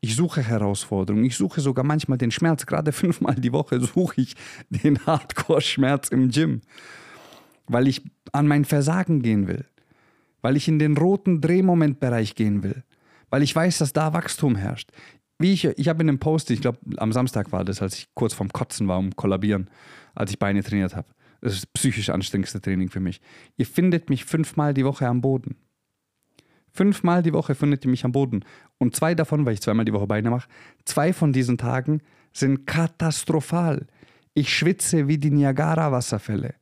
Ich 0.00 0.14
suche 0.14 0.42
Herausforderung. 0.42 1.24
Ich 1.24 1.36
suche 1.36 1.60
sogar 1.60 1.84
manchmal 1.84 2.18
den 2.18 2.30
Schmerz. 2.30 2.66
Gerade 2.66 2.92
fünfmal 3.02 3.34
die 3.34 3.52
Woche 3.52 3.80
suche 3.80 4.20
ich 4.20 4.34
den 4.70 5.04
Hardcore-Schmerz 5.04 6.08
im 6.08 6.30
Gym. 6.30 6.60
Weil 7.66 7.88
ich 7.88 8.02
an 8.30 8.46
mein 8.46 8.64
Versagen 8.64 9.22
gehen 9.22 9.48
will. 9.48 9.64
Weil 10.42 10.56
ich 10.56 10.68
in 10.68 10.78
den 10.78 10.96
roten 10.96 11.40
Drehmomentbereich 11.40 12.34
gehen 12.36 12.62
will 12.62 12.84
weil 13.34 13.42
ich 13.42 13.56
weiß, 13.56 13.78
dass 13.78 13.92
da 13.92 14.12
Wachstum 14.12 14.54
herrscht. 14.54 14.92
Wie 15.38 15.52
ich, 15.52 15.64
ich 15.64 15.88
habe 15.88 16.02
in 16.02 16.08
einem 16.08 16.18
Post, 16.18 16.50
ich 16.50 16.60
glaube 16.60 16.78
am 16.96 17.12
Samstag 17.12 17.52
war 17.52 17.64
das, 17.64 17.82
als 17.82 17.96
ich 17.96 18.08
kurz 18.14 18.34
vorm 18.34 18.50
Kotzen 18.50 18.88
war, 18.88 18.98
um 18.98 19.14
kollabieren, 19.16 19.68
als 20.14 20.30
ich 20.30 20.38
Beine 20.38 20.62
trainiert 20.62 20.94
habe. 20.94 21.08
Das 21.40 21.52
ist 21.52 21.64
das 21.64 21.72
psychisch 21.72 22.10
anstrengendste 22.10 22.60
Training 22.60 22.88
für 22.88 23.00
mich. 23.00 23.20
Ihr 23.56 23.66
findet 23.66 24.08
mich 24.08 24.24
fünfmal 24.24 24.72
die 24.72 24.84
Woche 24.84 25.06
am 25.06 25.20
Boden. 25.20 25.56
Fünfmal 26.70 27.22
die 27.22 27.32
Woche 27.32 27.54
findet 27.54 27.84
ihr 27.84 27.90
mich 27.90 28.04
am 28.04 28.12
Boden. 28.12 28.44
Und 28.78 28.96
zwei 28.96 29.14
davon, 29.14 29.44
weil 29.44 29.54
ich 29.54 29.60
zweimal 29.60 29.84
die 29.84 29.92
Woche 29.92 30.06
Beine 30.06 30.30
mache, 30.30 30.48
zwei 30.84 31.12
von 31.12 31.32
diesen 31.32 31.58
Tagen 31.58 32.00
sind 32.32 32.66
katastrophal. 32.66 33.86
Ich 34.34 34.52
schwitze 34.52 35.06
wie 35.06 35.18
die 35.18 35.30
Niagara-Wasserfälle. 35.30 36.54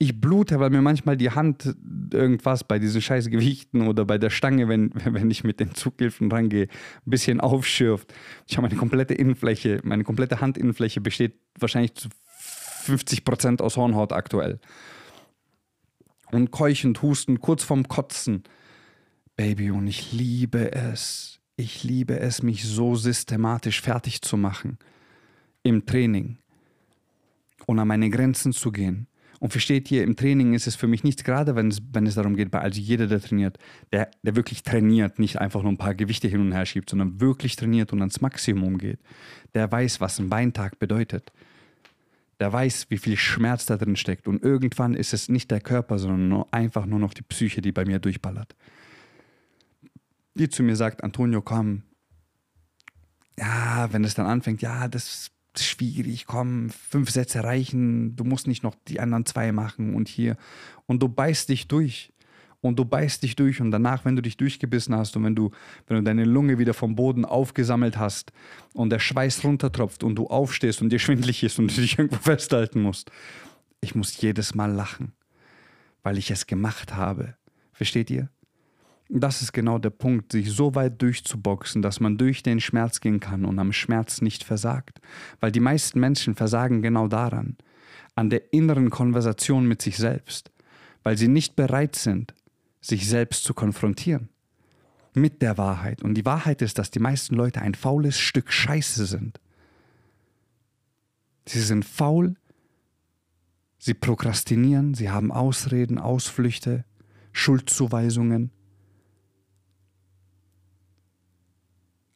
Ich 0.00 0.20
blute, 0.20 0.60
weil 0.60 0.70
mir 0.70 0.80
manchmal 0.80 1.16
die 1.16 1.32
Hand 1.32 1.74
irgendwas 2.12 2.62
bei 2.62 2.78
diesen 2.78 3.02
scheiß 3.02 3.30
Gewichten 3.30 3.88
oder 3.88 4.04
bei 4.04 4.16
der 4.16 4.30
Stange, 4.30 4.68
wenn, 4.68 4.92
wenn 5.04 5.30
ich 5.30 5.42
mit 5.42 5.58
den 5.58 5.74
Zughilfen 5.74 6.30
rangehe, 6.30 6.68
ein 6.68 7.10
bisschen 7.10 7.40
aufschürft. 7.40 8.14
Ich 8.46 8.56
habe 8.56 8.68
meine 8.68 8.78
komplette 8.78 9.14
Innenfläche, 9.14 9.80
meine 9.82 10.04
komplette 10.04 10.40
Handinnenfläche 10.40 11.00
besteht 11.00 11.34
wahrscheinlich 11.58 11.94
zu 11.94 12.08
50 12.82 13.24
Prozent 13.24 13.60
aus 13.60 13.76
Hornhaut 13.76 14.12
aktuell. 14.12 14.60
Und 16.30 16.52
keuchend, 16.52 17.02
husten, 17.02 17.40
kurz 17.40 17.64
vorm 17.64 17.88
Kotzen. 17.88 18.44
Baby, 19.34 19.70
und 19.70 19.88
ich 19.88 20.12
liebe 20.12 20.72
es. 20.72 21.40
Ich 21.56 21.82
liebe 21.82 22.20
es, 22.20 22.42
mich 22.42 22.64
so 22.64 22.94
systematisch 22.94 23.80
fertig 23.80 24.22
zu 24.22 24.36
machen 24.36 24.78
im 25.64 25.86
Training 25.86 26.38
und 27.66 27.80
an 27.80 27.88
meine 27.88 28.10
Grenzen 28.10 28.52
zu 28.52 28.70
gehen. 28.70 29.08
Und 29.38 29.50
versteht 29.50 29.90
ihr, 29.90 30.02
im 30.02 30.16
Training 30.16 30.54
ist 30.54 30.66
es 30.66 30.74
für 30.74 30.88
mich 30.88 31.04
nichts, 31.04 31.24
gerade 31.24 31.54
wenn 31.54 31.68
es, 31.68 31.80
wenn 31.92 32.06
es 32.06 32.16
darum 32.16 32.34
geht, 32.34 32.50
bei 32.50 32.60
also 32.60 32.80
jeder, 32.80 33.06
der 33.06 33.20
trainiert, 33.20 33.58
der, 33.92 34.10
der 34.22 34.36
wirklich 34.36 34.62
trainiert, 34.62 35.18
nicht 35.18 35.38
einfach 35.40 35.62
nur 35.62 35.72
ein 35.72 35.78
paar 35.78 35.94
Gewichte 35.94 36.28
hin 36.28 36.40
und 36.40 36.52
her 36.52 36.66
schiebt, 36.66 36.90
sondern 36.90 37.20
wirklich 37.20 37.56
trainiert 37.56 37.92
und 37.92 38.00
ans 38.00 38.20
Maximum 38.20 38.78
geht, 38.78 38.98
der 39.54 39.70
weiß, 39.70 40.00
was 40.00 40.18
ein 40.18 40.28
Beintag 40.28 40.78
bedeutet. 40.78 41.32
Der 42.40 42.52
weiß, 42.52 42.86
wie 42.90 42.98
viel 42.98 43.16
Schmerz 43.16 43.66
da 43.66 43.76
drin 43.76 43.96
steckt. 43.96 44.28
Und 44.28 44.42
irgendwann 44.42 44.94
ist 44.94 45.12
es 45.12 45.28
nicht 45.28 45.50
der 45.50 45.60
Körper, 45.60 45.98
sondern 45.98 46.28
nur, 46.28 46.54
einfach 46.54 46.86
nur 46.86 47.00
noch 47.00 47.12
die 47.12 47.22
Psyche, 47.22 47.60
die 47.60 47.72
bei 47.72 47.84
mir 47.84 47.98
durchballert 47.98 48.54
die 50.38 50.48
zu 50.48 50.62
mir 50.62 50.76
sagt, 50.76 51.02
Antonio, 51.02 51.42
komm, 51.42 51.82
ja, 53.38 53.92
wenn 53.92 54.04
es 54.04 54.14
dann 54.14 54.26
anfängt, 54.26 54.62
ja, 54.62 54.88
das 54.88 55.30
schwierig, 55.64 56.26
komm, 56.26 56.70
fünf 56.70 57.10
Sätze 57.10 57.44
reichen, 57.44 58.16
du 58.16 58.24
musst 58.24 58.46
nicht 58.46 58.62
noch 58.62 58.74
die 58.86 59.00
anderen 59.00 59.26
zwei 59.26 59.52
machen 59.52 59.94
und 59.94 60.08
hier. 60.08 60.36
Und 60.86 61.02
du 61.02 61.08
beißt 61.08 61.48
dich 61.48 61.68
durch. 61.68 62.12
Und 62.60 62.76
du 62.76 62.84
beißt 62.84 63.22
dich 63.22 63.36
durch 63.36 63.60
und 63.60 63.70
danach, 63.70 64.04
wenn 64.04 64.16
du 64.16 64.22
dich 64.22 64.36
durchgebissen 64.36 64.92
hast 64.92 65.16
und 65.16 65.22
wenn 65.22 65.36
du, 65.36 65.52
wenn 65.86 65.98
du 65.98 66.02
deine 66.02 66.24
Lunge 66.24 66.58
wieder 66.58 66.74
vom 66.74 66.96
Boden 66.96 67.24
aufgesammelt 67.24 67.98
hast 67.98 68.32
und 68.74 68.90
der 68.90 68.98
Schweiß 68.98 69.44
runtertropft 69.44 70.02
und 70.02 70.16
du 70.16 70.26
aufstehst 70.26 70.82
und 70.82 70.90
dir 70.90 70.98
schwindlig 70.98 71.44
ist 71.44 71.60
und 71.60 71.76
du 71.76 71.80
dich 71.80 71.96
irgendwo 71.98 72.20
festhalten 72.20 72.82
musst, 72.82 73.12
ich 73.80 73.94
muss 73.94 74.20
jedes 74.20 74.56
Mal 74.56 74.72
lachen, 74.72 75.12
weil 76.02 76.18
ich 76.18 76.32
es 76.32 76.48
gemacht 76.48 76.96
habe. 76.96 77.36
Versteht 77.72 78.10
ihr? 78.10 78.28
Das 79.10 79.40
ist 79.40 79.52
genau 79.52 79.78
der 79.78 79.90
Punkt, 79.90 80.32
sich 80.32 80.50
so 80.50 80.74
weit 80.74 81.00
durchzuboxen, 81.00 81.80
dass 81.80 81.98
man 81.98 82.18
durch 82.18 82.42
den 82.42 82.60
Schmerz 82.60 83.00
gehen 83.00 83.20
kann 83.20 83.46
und 83.46 83.58
am 83.58 83.72
Schmerz 83.72 84.20
nicht 84.20 84.44
versagt. 84.44 85.00
Weil 85.40 85.50
die 85.50 85.60
meisten 85.60 85.98
Menschen 85.98 86.34
versagen 86.34 86.82
genau 86.82 87.08
daran, 87.08 87.56
an 88.14 88.28
der 88.28 88.52
inneren 88.52 88.90
Konversation 88.90 89.66
mit 89.66 89.80
sich 89.80 89.96
selbst, 89.96 90.50
weil 91.04 91.16
sie 91.16 91.28
nicht 91.28 91.56
bereit 91.56 91.96
sind, 91.96 92.34
sich 92.82 93.08
selbst 93.08 93.44
zu 93.44 93.54
konfrontieren 93.54 94.28
mit 95.14 95.40
der 95.40 95.56
Wahrheit. 95.56 96.02
Und 96.02 96.14
die 96.14 96.26
Wahrheit 96.26 96.60
ist, 96.60 96.78
dass 96.78 96.90
die 96.90 97.00
meisten 97.00 97.34
Leute 97.34 97.62
ein 97.62 97.74
faules 97.74 98.18
Stück 98.18 98.52
Scheiße 98.52 99.06
sind. 99.06 99.40
Sie 101.46 101.62
sind 101.62 101.86
faul, 101.86 102.36
sie 103.78 103.94
prokrastinieren, 103.94 104.92
sie 104.92 105.08
haben 105.08 105.32
Ausreden, 105.32 105.98
Ausflüchte, 105.98 106.84
Schuldzuweisungen 107.32 108.50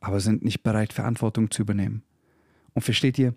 aber 0.03 0.21
sind 0.21 0.45
nicht 0.45 0.63
bereit, 0.63 0.93
Verantwortung 0.93 1.51
zu 1.51 1.63
übernehmen. 1.63 2.03
Und 2.75 2.83
versteht 2.83 3.19
ihr? 3.19 3.35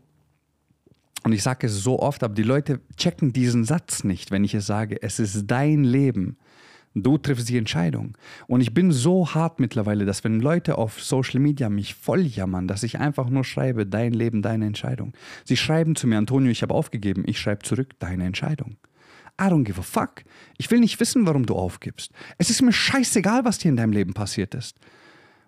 Und 1.24 1.31
ich 1.31 1.43
sage 1.43 1.67
es 1.67 1.74
so 1.81 2.00
oft, 2.00 2.24
aber 2.24 2.34
die 2.34 2.43
Leute 2.43 2.81
checken 2.98 3.34
diesen 3.34 3.63
Satz 3.63 4.03
nicht, 4.03 4.31
wenn 4.31 4.43
ich 4.43 4.53
es 4.53 4.65
sage, 4.65 5.01
es 5.01 5.19
ist 5.19 5.48
dein 5.48 5.84
Leben. 5.84 6.38
Du 6.93 7.17
triffst 7.17 7.50
die 7.50 7.57
Entscheidung. 7.57 8.17
Und 8.48 8.62
ich 8.62 8.74
bin 8.74 8.91
so 8.91 9.34
hart 9.34 9.60
mittlerweile, 9.60 10.05
dass 10.05 10.24
wenn 10.24 10.39
Leute 10.39 10.77
auf 10.77 11.03
Social 11.03 11.41
Media 11.41 11.69
mich 11.69 11.93
voll 11.93 12.22
jammern, 12.22 12.67
dass 12.67 12.84
ich 12.84 13.00
einfach 13.00 13.29
nur 13.29 13.43
schreibe, 13.43 13.86
dein 13.86 14.13
Leben, 14.13 14.41
deine 14.41 14.65
Entscheidung. 14.65 15.13
Sie 15.43 15.57
schreiben 15.57 15.95
zu 15.95 16.07
mir, 16.07 16.17
Antonio, 16.17 16.51
ich 16.51 16.62
habe 16.62 16.74
aufgegeben. 16.74 17.24
Ich 17.25 17.39
schreibe 17.39 17.63
zurück, 17.63 18.00
deine 18.00 18.25
Entscheidung. 18.25 18.77
I 19.39 19.45
don't 19.45 19.65
give 19.65 19.79
a 19.79 19.84
fuck. 19.84 20.24
Ich 20.57 20.72
will 20.72 20.79
nicht 20.79 21.00
wissen, 21.01 21.27
warum 21.27 21.45
du 21.45 21.55
aufgibst. 21.55 22.12
Es 22.38 22.50
ist 22.50 22.62
mir 22.62 22.72
scheißegal, 22.72 23.43
was 23.43 23.57
dir 23.57 23.69
in 23.69 23.75
deinem 23.75 23.91
Leben 23.91 24.13
passiert 24.13 24.55
ist. 24.55 24.77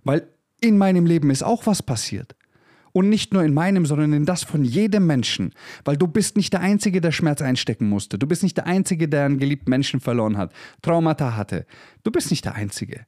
Weil 0.04 0.28
in 0.62 0.78
meinem 0.78 1.06
Leben 1.06 1.30
ist 1.30 1.44
auch 1.44 1.66
was 1.66 1.84
passiert. 1.84 2.36
Und 2.94 3.10
nicht 3.10 3.32
nur 3.32 3.44
in 3.44 3.54
meinem, 3.54 3.86
sondern 3.86 4.14
in 4.14 4.26
das 4.26 4.44
von 4.44 4.64
jedem 4.64 5.06
Menschen. 5.06 5.54
Weil 5.86 5.98
du 5.98 6.08
bist 6.08 6.36
nicht 6.36 6.54
der 6.54 6.62
Einzige, 6.62 7.00
der 7.00 7.12
Schmerz 7.12 7.42
einstecken 7.44 7.90
musste. 7.90 8.18
Du 8.18 8.26
bist 8.26 8.42
nicht 8.42 8.58
der 8.58 8.66
Einzige, 8.66 9.08
der 9.08 9.26
einen 9.26 9.38
geliebten 9.38 9.70
Menschen 9.70 10.00
verloren 10.00 10.38
hat, 10.38 10.52
Traumata 10.82 11.36
hatte. 11.36 11.68
Du 12.04 12.12
bist 12.12 12.32
nicht 12.32 12.46
der 12.46 12.56
Einzige. 12.56 13.06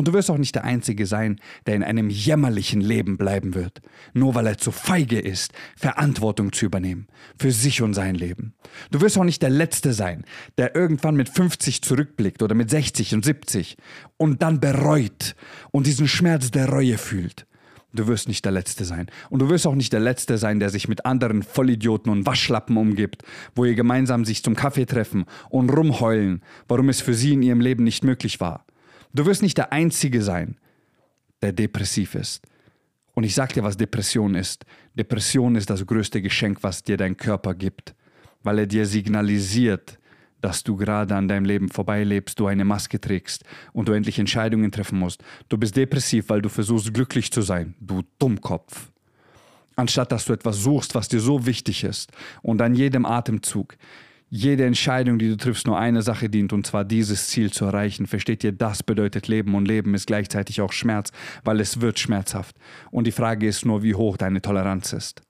Und 0.00 0.08
du 0.08 0.14
wirst 0.14 0.30
auch 0.30 0.38
nicht 0.38 0.54
der 0.54 0.64
Einzige 0.64 1.04
sein, 1.04 1.38
der 1.66 1.74
in 1.74 1.84
einem 1.84 2.08
jämmerlichen 2.08 2.80
Leben 2.80 3.18
bleiben 3.18 3.54
wird, 3.54 3.82
nur 4.14 4.34
weil 4.34 4.46
er 4.46 4.56
zu 4.56 4.70
feige 4.70 5.20
ist, 5.20 5.52
Verantwortung 5.76 6.54
zu 6.54 6.64
übernehmen 6.64 7.06
für 7.38 7.52
sich 7.52 7.82
und 7.82 7.92
sein 7.92 8.14
Leben. 8.14 8.54
Du 8.90 9.02
wirst 9.02 9.18
auch 9.18 9.24
nicht 9.24 9.42
der 9.42 9.50
Letzte 9.50 9.92
sein, 9.92 10.24
der 10.56 10.74
irgendwann 10.74 11.16
mit 11.16 11.28
50 11.28 11.82
zurückblickt 11.82 12.42
oder 12.42 12.54
mit 12.54 12.70
60 12.70 13.14
und 13.14 13.26
70 13.26 13.76
und 14.16 14.40
dann 14.40 14.58
bereut 14.58 15.36
und 15.70 15.86
diesen 15.86 16.08
Schmerz 16.08 16.50
der 16.50 16.70
Reue 16.70 16.96
fühlt. 16.96 17.46
Du 17.92 18.06
wirst 18.06 18.26
nicht 18.26 18.46
der 18.46 18.52
Letzte 18.52 18.86
sein. 18.86 19.10
Und 19.28 19.40
du 19.40 19.50
wirst 19.50 19.66
auch 19.66 19.74
nicht 19.74 19.92
der 19.92 20.00
Letzte 20.00 20.38
sein, 20.38 20.60
der 20.60 20.70
sich 20.70 20.88
mit 20.88 21.04
anderen 21.04 21.42
Vollidioten 21.42 22.10
und 22.10 22.24
Waschlappen 22.24 22.78
umgibt, 22.78 23.22
wo 23.54 23.66
ihr 23.66 23.74
gemeinsam 23.74 24.24
sich 24.24 24.42
zum 24.42 24.54
Kaffee 24.54 24.86
treffen 24.86 25.26
und 25.50 25.68
rumheulen, 25.68 26.42
warum 26.68 26.88
es 26.88 27.02
für 27.02 27.12
sie 27.12 27.34
in 27.34 27.42
ihrem 27.42 27.60
Leben 27.60 27.84
nicht 27.84 28.02
möglich 28.02 28.40
war. 28.40 28.64
Du 29.12 29.26
wirst 29.26 29.42
nicht 29.42 29.58
der 29.58 29.72
Einzige 29.72 30.22
sein, 30.22 30.56
der 31.42 31.52
depressiv 31.52 32.14
ist. 32.14 32.42
Und 33.14 33.24
ich 33.24 33.34
sag 33.34 33.52
dir, 33.52 33.64
was 33.64 33.76
Depression 33.76 34.34
ist. 34.34 34.64
Depression 34.94 35.56
ist 35.56 35.68
das 35.68 35.84
größte 35.84 36.22
Geschenk, 36.22 36.62
was 36.62 36.82
dir 36.82 36.96
dein 36.96 37.16
Körper 37.16 37.54
gibt, 37.54 37.94
weil 38.42 38.60
er 38.60 38.66
dir 38.66 38.86
signalisiert, 38.86 39.98
dass 40.40 40.62
du 40.62 40.76
gerade 40.76 41.14
an 41.14 41.28
deinem 41.28 41.44
Leben 41.44 41.68
vorbeilebst, 41.68 42.38
du 42.38 42.46
eine 42.46 42.64
Maske 42.64 43.00
trägst 43.00 43.44
und 43.72 43.88
du 43.88 43.92
endlich 43.92 44.18
Entscheidungen 44.18 44.70
treffen 44.70 44.98
musst. 44.98 45.22
Du 45.48 45.58
bist 45.58 45.76
depressiv, 45.76 46.28
weil 46.28 46.40
du 46.40 46.48
versuchst 46.48 46.94
glücklich 46.94 47.30
zu 47.30 47.42
sein, 47.42 47.74
du 47.80 48.02
Dummkopf. 48.18 48.90
Anstatt 49.76 50.12
dass 50.12 50.24
du 50.24 50.32
etwas 50.32 50.56
suchst, 50.58 50.94
was 50.94 51.08
dir 51.08 51.20
so 51.20 51.46
wichtig 51.46 51.84
ist 51.84 52.10
und 52.42 52.62
an 52.62 52.74
jedem 52.74 53.04
Atemzug 53.04 53.76
jede 54.32 54.64
Entscheidung, 54.64 55.18
die 55.18 55.28
du 55.28 55.36
triffst, 55.36 55.66
nur 55.66 55.78
eine 55.78 56.02
Sache 56.02 56.30
dient, 56.30 56.52
und 56.52 56.64
zwar 56.64 56.84
dieses 56.84 57.28
Ziel 57.28 57.52
zu 57.52 57.64
erreichen. 57.64 58.06
Versteht 58.06 58.44
ihr, 58.44 58.52
das 58.52 58.84
bedeutet 58.84 59.26
Leben 59.26 59.56
und 59.56 59.66
Leben 59.66 59.92
ist 59.94 60.06
gleichzeitig 60.06 60.60
auch 60.60 60.72
Schmerz, 60.72 61.10
weil 61.42 61.60
es 61.60 61.80
wird 61.80 61.98
schmerzhaft. 61.98 62.56
Und 62.92 63.08
die 63.08 63.12
Frage 63.12 63.48
ist 63.48 63.66
nur, 63.66 63.82
wie 63.82 63.96
hoch 63.96 64.16
deine 64.16 64.40
Toleranz 64.40 64.92
ist. 64.92 65.22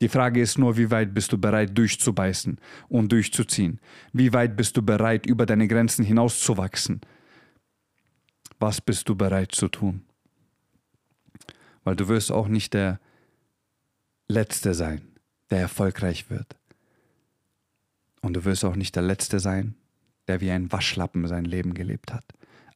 Die 0.00 0.08
Frage 0.08 0.40
ist 0.40 0.58
nur, 0.58 0.76
wie 0.78 0.90
weit 0.90 1.14
bist 1.14 1.32
du 1.32 1.38
bereit 1.38 1.76
durchzubeißen 1.76 2.58
und 2.88 3.12
durchzuziehen? 3.12 3.78
Wie 4.12 4.32
weit 4.32 4.56
bist 4.56 4.76
du 4.76 4.82
bereit, 4.82 5.26
über 5.26 5.44
deine 5.44 5.68
Grenzen 5.68 6.04
hinauszuwachsen? 6.04 7.02
Was 8.58 8.80
bist 8.80 9.08
du 9.08 9.14
bereit 9.14 9.52
zu 9.52 9.68
tun? 9.68 10.02
Weil 11.84 11.96
du 11.96 12.08
wirst 12.08 12.32
auch 12.32 12.48
nicht 12.48 12.72
der 12.72 13.00
Letzte 14.28 14.72
sein, 14.72 15.02
der 15.50 15.60
erfolgreich 15.60 16.30
wird. 16.30 16.56
Und 18.24 18.32
du 18.32 18.44
wirst 18.46 18.64
auch 18.64 18.74
nicht 18.74 18.96
der 18.96 19.02
Letzte 19.02 19.38
sein, 19.38 19.74
der 20.28 20.40
wie 20.40 20.50
ein 20.50 20.72
Waschlappen 20.72 21.28
sein 21.28 21.44
Leben 21.44 21.74
gelebt 21.74 22.14
hat. 22.14 22.24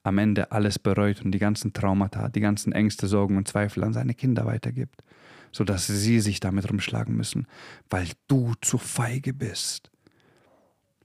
Am 0.03 0.19
Ende 0.19 0.53
alles 0.53 0.79
bereut 0.79 1.23
und 1.25 1.33
die 1.33 1.39
ganzen 1.39 1.73
Traumata, 1.73 2.29
die 2.29 2.41
ganzen 2.41 2.73
Ängste, 2.73 3.07
Sorgen 3.07 3.39
und 3.39 3.49
Zweifel 3.49 3.83
an 3.83 3.95
seine 3.95 4.13
Kinder 4.13 4.45
weitergibt, 4.45 5.03
sodass 5.51 5.87
sie 5.87 6.21
sich 6.21 6.41
damit 6.41 6.69
rumschlagen 6.71 7.17
müssen, 7.17 7.47
weil 7.89 8.09
du 8.27 8.53
zu 8.61 8.77
feige 8.77 9.33
bist. 9.33 9.91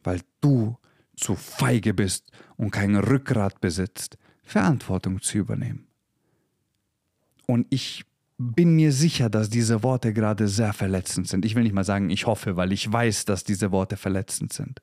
Weil 0.03 0.19
du 0.41 0.75
zu 1.15 1.35
feige 1.35 1.93
bist 1.93 2.29
und 2.57 2.71
kein 2.71 2.97
Rückgrat 2.97 3.61
besitzt, 3.61 4.17
Verantwortung 4.43 5.21
zu 5.21 5.37
übernehmen. 5.37 5.87
Und 7.47 7.65
ich 7.69 8.03
bin 8.51 8.75
mir 8.75 8.91
sicher, 8.91 9.29
dass 9.29 9.49
diese 9.49 9.83
Worte 9.83 10.13
gerade 10.13 10.47
sehr 10.47 10.73
verletzend 10.73 11.27
sind. 11.27 11.45
Ich 11.45 11.55
will 11.55 11.63
nicht 11.63 11.73
mal 11.73 11.83
sagen, 11.83 12.09
ich 12.09 12.25
hoffe, 12.25 12.55
weil 12.55 12.71
ich 12.71 12.91
weiß, 12.91 13.25
dass 13.25 13.43
diese 13.43 13.71
Worte 13.71 13.97
verletzend 13.97 14.53
sind. 14.53 14.81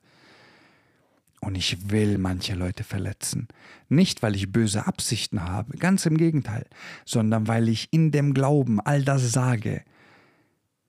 Und 1.39 1.55
ich 1.55 1.89
will 1.89 2.17
manche 2.17 2.53
Leute 2.53 2.83
verletzen. 2.83 3.47
Nicht, 3.89 4.21
weil 4.21 4.35
ich 4.35 4.51
böse 4.51 4.85
Absichten 4.85 5.43
habe, 5.43 5.77
ganz 5.77 6.05
im 6.05 6.17
Gegenteil, 6.17 6.67
sondern 7.03 7.47
weil 7.47 7.67
ich 7.67 7.87
in 7.91 8.11
dem 8.11 8.33
Glauben 8.33 8.79
all 8.79 9.03
das 9.03 9.31
sage, 9.31 9.83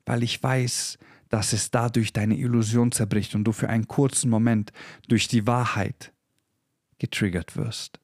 weil 0.04 0.22
ich 0.22 0.42
weiß, 0.42 0.98
dass 1.30 1.54
es 1.54 1.70
dadurch 1.70 2.12
deine 2.12 2.36
Illusion 2.36 2.92
zerbricht 2.92 3.34
und 3.34 3.44
du 3.44 3.52
für 3.52 3.70
einen 3.70 3.88
kurzen 3.88 4.28
Moment 4.28 4.72
durch 5.08 5.28
die 5.28 5.46
Wahrheit 5.46 6.12
getriggert 6.98 7.56
wirst, 7.56 8.00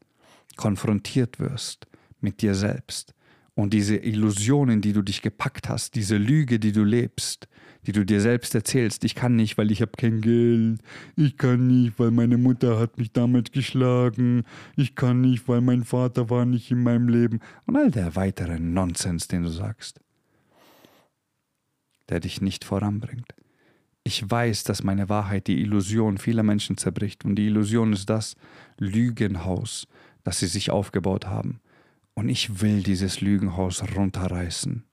konfrontiert 0.57 1.39
wirst 1.39 1.87
mit 2.21 2.41
dir 2.41 2.55
selbst. 2.55 3.15
Und 3.59 3.75
diese 3.75 3.97
Illusionen, 3.97 4.83
die 4.83 4.93
du 4.93 5.03
dich 5.03 5.21
gepackt 5.21 5.69
hast, 5.69 5.97
diese 5.97 6.17
Lüge, 6.17 6.61
die 6.61 6.71
du 6.71 6.85
lebst, 6.85 7.49
die 7.89 7.91
du 7.91 8.07
dir 8.07 8.21
selbst 8.21 8.55
erzählst, 8.55 9.03
ich 9.03 9.17
kann 9.17 9.35
nicht, 9.35 9.59
weil 9.59 9.73
ich 9.73 9.83
habe 9.83 9.91
kein 9.99 10.21
Geld, 10.21 10.79
ich 11.17 11.37
kann 11.37 11.67
nicht, 11.67 11.99
weil 11.99 12.13
meine 12.13 12.39
Mutter 12.39 12.79
hat 12.79 12.99
mich 12.99 13.11
damals 13.11 13.51
geschlagen, 13.51 14.45
ich 14.77 14.95
kann 14.95 15.23
nicht, 15.23 15.49
weil 15.49 15.61
mein 15.61 15.83
Vater 15.83 16.31
war 16.31 16.45
nicht 16.45 16.71
in 16.71 16.85
meinem 16.85 17.09
Leben 17.09 17.41
und 17.67 17.75
all 17.77 17.91
der 17.91 18.15
weitere 18.15 18.61
Nonsens, 18.61 19.27
den 19.27 19.43
du 19.43 19.49
sagst, 19.49 19.99
der 22.11 22.21
dich 22.21 22.41
nicht 22.41 22.65
voranbringt. 22.65 23.35
Ich 24.05 24.31
weiß, 24.31 24.63
dass 24.63 24.85
meine 24.85 25.09
Wahrheit 25.09 25.49
die 25.49 25.61
Illusion 25.61 26.19
vieler 26.19 26.45
Menschen 26.45 26.77
zerbricht 26.77 27.25
und 27.25 27.35
die 27.35 27.47
Illusion 27.47 27.93
ist 27.93 28.09
das 28.09 28.37
Lügenhaus, 28.79 29.89
das 30.23 30.39
sie 30.39 30.47
sich 30.47 30.71
aufgebaut 30.71 31.27
haben. 31.27 31.59
Und 32.19 32.29
ich 32.29 32.61
will 32.61 32.83
dieses 32.83 33.21
Lügenhaus 33.21 33.83
runterreißen 33.97 34.89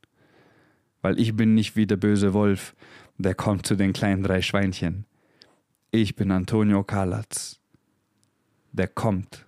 weil 1.05 1.19
ich 1.19 1.35
bin 1.35 1.53
nicht 1.53 1.75
wie 1.75 1.85
der 1.85 1.97
böse 1.97 2.33
Wolf, 2.33 2.75
der 3.19 3.35
kommt 3.35 3.67
zu 3.67 3.75
den 3.75 3.93
kleinen 3.93 4.23
drei 4.23 4.41
Schweinchen. 4.41 5.05
Ich 5.91 6.15
bin 6.15 6.31
Antonio 6.31 6.83
Kalatz, 6.83 7.59
der 8.71 8.87
kommt 8.87 9.45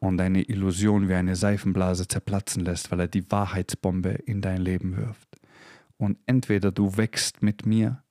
und 0.00 0.16
deine 0.16 0.42
Illusion 0.42 1.08
wie 1.08 1.14
eine 1.14 1.36
Seifenblase 1.36 2.08
zerplatzen 2.08 2.64
lässt, 2.64 2.90
weil 2.90 2.98
er 2.98 3.06
die 3.06 3.30
Wahrheitsbombe 3.30 4.10
in 4.10 4.40
dein 4.40 4.60
Leben 4.60 4.96
wirft. 4.96 5.28
Und 5.98 6.18
entweder 6.26 6.72
du 6.72 6.96
wächst 6.96 7.44
mit 7.44 7.64
mir 7.64 8.02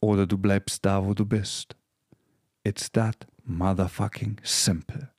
oder 0.00 0.26
du 0.26 0.38
bleibst 0.38 0.84
da, 0.84 1.04
wo 1.04 1.14
du 1.14 1.24
bist. 1.24 1.76
It's 2.64 2.90
that 2.90 3.28
motherfucking 3.44 4.40
simple. 4.42 5.10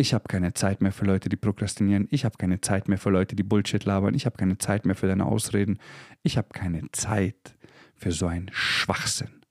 Ich 0.00 0.14
habe 0.14 0.28
keine 0.28 0.54
Zeit 0.54 0.80
mehr 0.80 0.92
für 0.92 1.04
Leute, 1.04 1.28
die 1.28 1.36
prokrastinieren. 1.36 2.08
Ich 2.10 2.24
habe 2.24 2.38
keine 2.38 2.62
Zeit 2.62 2.88
mehr 2.88 2.96
für 2.96 3.10
Leute, 3.10 3.36
die 3.36 3.42
Bullshit 3.42 3.84
labern. 3.84 4.14
Ich 4.14 4.24
habe 4.24 4.38
keine 4.38 4.56
Zeit 4.56 4.86
mehr 4.86 4.96
für 4.96 5.06
deine 5.06 5.26
Ausreden. 5.26 5.78
Ich 6.22 6.38
habe 6.38 6.48
keine 6.54 6.90
Zeit 6.92 7.54
für 7.96 8.10
so 8.10 8.26
einen 8.26 8.50
Schwachsinn. 8.50 9.42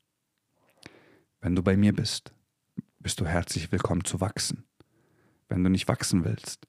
Wenn 1.39 1.55
du 1.55 1.61
bei 1.61 1.77
mir 1.77 1.93
bist, 1.93 2.33
bist 2.97 3.19
du 3.19 3.27
herzlich 3.27 3.71
willkommen 3.71 4.03
zu 4.05 4.21
wachsen. 4.21 4.63
Wenn 5.49 5.63
du 5.63 5.69
nicht 5.69 5.87
wachsen 5.87 6.25
willst, 6.25 6.65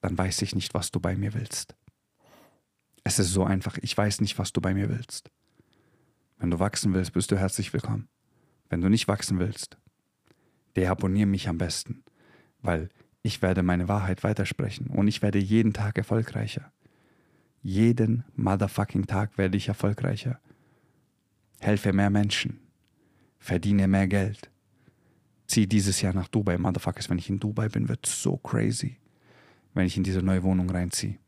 dann 0.00 0.16
weiß 0.16 0.40
ich 0.42 0.54
nicht, 0.54 0.74
was 0.74 0.92
du 0.92 1.00
bei 1.00 1.16
mir 1.16 1.34
willst. 1.34 1.74
Es 3.02 3.18
ist 3.18 3.32
so 3.32 3.42
einfach, 3.42 3.78
ich 3.78 3.98
weiß 3.98 4.20
nicht, 4.20 4.38
was 4.38 4.52
du 4.52 4.60
bei 4.60 4.74
mir 4.74 4.88
willst. 4.88 5.28
Wenn 6.36 6.52
du 6.52 6.60
wachsen 6.60 6.94
willst, 6.94 7.14
bist 7.14 7.32
du 7.32 7.36
herzlich 7.36 7.72
willkommen. 7.72 8.08
Wenn 8.68 8.80
du 8.80 8.88
nicht 8.88 9.08
wachsen 9.08 9.40
willst, 9.40 9.76
deabonniere 10.76 11.26
mich 11.26 11.48
am 11.48 11.58
besten 11.58 12.04
weil 12.62 12.88
ich 13.22 13.42
werde 13.42 13.62
meine 13.62 13.88
Wahrheit 13.88 14.24
weitersprechen 14.24 14.86
und 14.88 15.08
ich 15.08 15.22
werde 15.22 15.38
jeden 15.38 15.72
Tag 15.72 15.98
erfolgreicher. 15.98 16.72
Jeden 17.62 18.24
motherfucking 18.36 19.06
Tag 19.06 19.36
werde 19.36 19.56
ich 19.56 19.68
erfolgreicher. 19.68 20.40
Helfe 21.60 21.92
mehr 21.92 22.10
Menschen. 22.10 22.60
Verdiene 23.38 23.88
mehr 23.88 24.06
Geld. 24.06 24.50
Zieh 25.46 25.66
dieses 25.66 26.00
Jahr 26.00 26.14
nach 26.14 26.28
Dubai. 26.28 26.58
Motherfuckers, 26.58 27.10
wenn 27.10 27.18
ich 27.18 27.28
in 27.28 27.40
Dubai 27.40 27.68
bin, 27.68 27.88
wird 27.88 28.06
es 28.06 28.22
so 28.22 28.36
crazy. 28.36 28.96
Wenn 29.74 29.86
ich 29.86 29.96
in 29.96 30.04
diese 30.04 30.22
neue 30.22 30.42
Wohnung 30.42 30.70
reinziehe. 30.70 31.18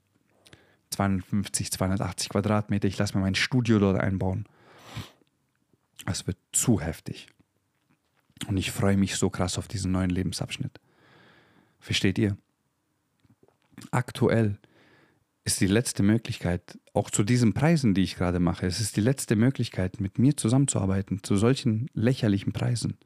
250, 0.90 1.72
280 1.72 2.28
Quadratmeter. 2.28 2.88
Ich 2.88 2.98
lasse 2.98 3.16
mir 3.16 3.22
mein 3.22 3.34
Studio 3.34 3.78
dort 3.78 4.00
einbauen. 4.00 4.46
Es 6.06 6.26
wird 6.26 6.38
zu 6.52 6.80
heftig. 6.80 7.28
Und 8.46 8.56
ich 8.56 8.70
freue 8.70 8.96
mich 8.96 9.16
so 9.16 9.30
krass 9.30 9.58
auf 9.58 9.68
diesen 9.68 9.92
neuen 9.92 10.10
Lebensabschnitt. 10.10 10.80
Versteht 11.80 12.18
ihr? 12.18 12.36
Aktuell 13.90 14.58
ist 15.44 15.60
die 15.60 15.66
letzte 15.66 16.02
Möglichkeit, 16.02 16.78
auch 16.92 17.10
zu 17.10 17.24
diesen 17.24 17.54
Preisen, 17.54 17.94
die 17.94 18.02
ich 18.02 18.16
gerade 18.16 18.38
mache, 18.38 18.66
es 18.66 18.80
ist 18.80 18.96
die 18.96 19.00
letzte 19.00 19.36
Möglichkeit, 19.36 20.00
mit 20.00 20.18
mir 20.18 20.36
zusammenzuarbeiten, 20.36 21.22
zu 21.22 21.36
solchen 21.36 21.88
lächerlichen 21.94 22.52
Preisen. 22.52 22.98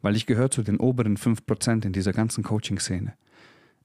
Weil 0.00 0.16
ich 0.16 0.26
gehöre 0.26 0.50
zu 0.50 0.62
den 0.62 0.78
oberen 0.78 1.16
5% 1.16 1.84
in 1.84 1.92
dieser 1.92 2.12
ganzen 2.12 2.42
Coaching-Szene. 2.42 3.14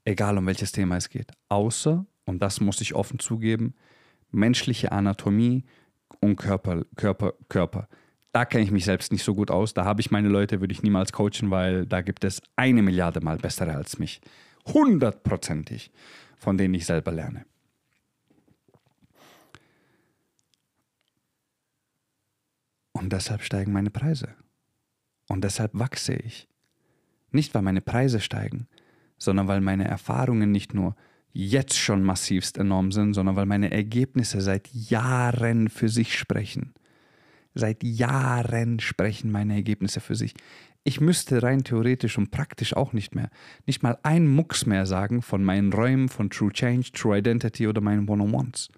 Egal 0.06 0.38
um 0.38 0.46
welches 0.46 0.72
Thema 0.72 0.98
es 0.98 1.10
geht. 1.10 1.32
Außer, 1.50 2.06
und 2.26 2.42
das 2.42 2.62
muss 2.62 2.82
ich 2.82 2.96
offen 2.96 3.20
zugeben, 3.20 3.76
menschliche 4.32 4.92
Anatomie 4.92 5.66
und 6.22 6.38
Körper, 6.38 6.86
Körper, 6.96 7.34
Körper 7.50 7.90
da 8.34 8.46
kenne 8.46 8.64
ich 8.64 8.72
mich 8.72 8.86
selbst 8.86 9.12
nicht 9.12 9.24
so 9.24 9.36
gut 9.36 9.52
aus. 9.52 9.76
Da 9.76 9.86
habe 9.86 10.02
ich 10.02 10.10
meine 10.10 10.28
Leute, 10.28 10.60
würde 10.60 10.74
ich 10.74 10.82
niemals 10.82 11.14
coachen, 11.14 11.52
weil 11.52 11.86
da 11.86 12.02
gibt 12.02 12.24
es 12.24 12.42
eine 12.56 12.82
Milliarde 12.82 13.22
Mal 13.22 13.38
bessere 13.38 13.76
als 13.76 14.00
mich. 14.00 14.22
Hundertprozentig, 14.66 15.92
von 16.36 16.58
denen 16.58 16.74
ich 16.74 16.86
selber 16.86 17.12
lerne. 17.12 17.46
Und 22.92 23.14
deshalb 23.14 23.44
steigen 23.44 23.72
meine 23.72 23.92
Preise. 23.92 24.30
Und 25.28 25.44
deshalb 25.44 25.72
wachse 25.76 26.14
ich. 26.16 26.48
Nicht, 27.32 27.54
weil 27.54 27.62
meine 27.62 27.82
Preise 27.82 28.20
steigen, 28.20 28.68
sondern 29.18 29.48
weil 29.48 29.62
meine 29.62 29.88
Erfahrungen 29.88 30.52
nicht 30.52 30.74
nur 30.74 30.96
jetzt 31.34 31.78
schon 31.78 32.04
massivst 32.04 32.58
enorm 32.58 32.92
sind, 32.92 33.14
sondern 33.14 33.36
weil 33.36 33.46
meine 33.46 33.72
Ergebnisse 33.72 34.42
seit 34.42 34.70
Jahren 34.74 35.70
für 35.70 35.90
sich 35.90 36.18
sprechen. 36.18 36.74
Seit 37.56 37.84
Jahren 37.84 38.80
sprechen 38.80 39.32
meine 39.32 39.54
Ergebnisse 39.54 40.00
für 40.00 40.16
sich. 40.16 40.34
Ich 40.84 41.00
müsste 41.00 41.44
rein 41.44 41.64
theoretisch 41.64 42.18
und 42.18 42.32
praktisch 42.32 42.76
auch 42.76 42.94
nicht 42.94 43.16
mehr, 43.16 43.30
nicht 43.66 43.84
mal 43.84 43.98
ein 44.04 44.28
Mucks 44.28 44.66
mehr 44.66 44.86
sagen 44.86 45.22
von 45.22 45.44
meinen 45.44 45.72
Räumen, 45.72 46.10
von 46.10 46.30
True 46.30 46.52
Change, 46.52 46.92
True 46.92 47.18
Identity 47.18 47.68
oder 47.68 47.80
meinen 47.80 48.10
One-on-Ones. 48.10 48.70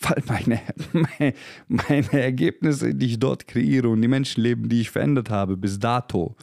Weil 0.00 0.22
meine, 0.26 0.60
meine, 0.92 1.34
meine 1.68 2.20
Ergebnisse, 2.20 2.94
die 2.94 3.06
ich 3.06 3.18
dort 3.18 3.46
kreiere 3.46 3.88
und 3.88 4.02
die 4.02 4.08
Menschenleben, 4.08 4.68
die 4.68 4.80
ich 4.80 4.90
verändert 4.90 5.30
habe 5.30 5.56
bis 5.56 5.78
dato, 5.78 6.36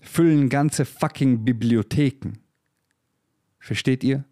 füllen 0.00 0.48
ganze 0.48 0.84
fucking 0.84 1.44
Bibliotheken. 1.44 2.38
Versteht 3.58 4.04
ihr? 4.04 4.24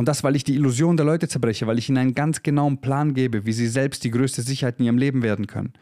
Und 0.00 0.06
das, 0.06 0.24
weil 0.24 0.34
ich 0.34 0.44
die 0.44 0.54
Illusion 0.54 0.96
der 0.96 1.04
Leute 1.04 1.28
zerbreche, 1.28 1.66
weil 1.66 1.78
ich 1.78 1.90
ihnen 1.90 1.98
einen 1.98 2.14
ganz 2.14 2.42
genauen 2.42 2.80
Plan 2.80 3.12
gebe, 3.12 3.44
wie 3.44 3.52
sie 3.52 3.66
selbst 3.66 4.02
die 4.02 4.10
größte 4.10 4.40
Sicherheit 4.40 4.78
in 4.78 4.86
ihrem 4.86 4.96
Leben 4.96 5.22
werden 5.22 5.46
können. 5.46 5.74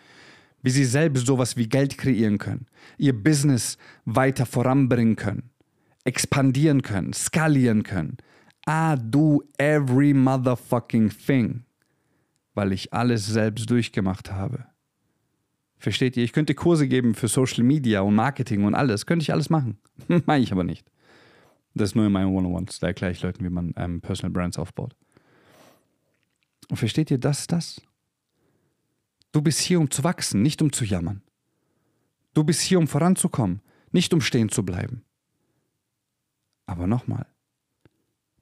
Wie 0.60 0.70
sie 0.70 0.86
selbst 0.86 1.24
sowas 1.24 1.56
wie 1.56 1.68
Geld 1.68 1.96
kreieren 1.98 2.38
können, 2.38 2.66
ihr 2.96 3.12
Business 3.12 3.78
weiter 4.06 4.44
voranbringen 4.44 5.14
können, 5.14 5.50
expandieren 6.02 6.82
können, 6.82 7.12
skalieren 7.12 7.84
können. 7.84 8.16
I 8.68 8.96
do 9.00 9.44
every 9.56 10.12
motherfucking 10.12 11.10
thing, 11.10 11.62
weil 12.54 12.72
ich 12.72 12.92
alles 12.92 13.24
selbst 13.24 13.70
durchgemacht 13.70 14.32
habe. 14.32 14.64
Versteht 15.76 16.16
ihr? 16.16 16.24
Ich 16.24 16.32
könnte 16.32 16.56
Kurse 16.56 16.88
geben 16.88 17.14
für 17.14 17.28
Social 17.28 17.62
Media 17.62 18.00
und 18.00 18.16
Marketing 18.16 18.64
und 18.64 18.74
alles. 18.74 19.06
Könnte 19.06 19.22
ich 19.22 19.32
alles 19.32 19.48
machen. 19.48 19.78
Meine 20.26 20.42
ich 20.42 20.50
aber 20.50 20.64
nicht. 20.64 20.90
Das 21.78 21.90
ist 21.90 21.94
nur 21.94 22.06
in 22.06 22.12
meinen 22.12 22.34
One-on-Ones. 22.34 22.80
Da 22.80 22.88
erkläre 22.88 23.12
ich 23.12 23.22
Leuten, 23.22 23.44
wie 23.44 23.50
man 23.50 23.72
ähm, 23.76 24.00
Personal 24.00 24.32
Brands 24.32 24.58
aufbaut. 24.58 24.94
Und 26.68 26.76
versteht 26.76 27.10
ihr, 27.10 27.18
das 27.18 27.40
ist 27.40 27.52
das? 27.52 27.80
Du 29.32 29.42
bist 29.42 29.60
hier, 29.60 29.80
um 29.80 29.90
zu 29.90 30.04
wachsen, 30.04 30.42
nicht 30.42 30.60
um 30.60 30.72
zu 30.72 30.84
jammern. 30.84 31.22
Du 32.34 32.44
bist 32.44 32.60
hier, 32.60 32.78
um 32.78 32.88
voranzukommen, 32.88 33.62
nicht 33.92 34.12
um 34.12 34.20
stehen 34.20 34.48
zu 34.48 34.64
bleiben. 34.64 35.04
Aber 36.66 36.86
nochmal, 36.86 37.26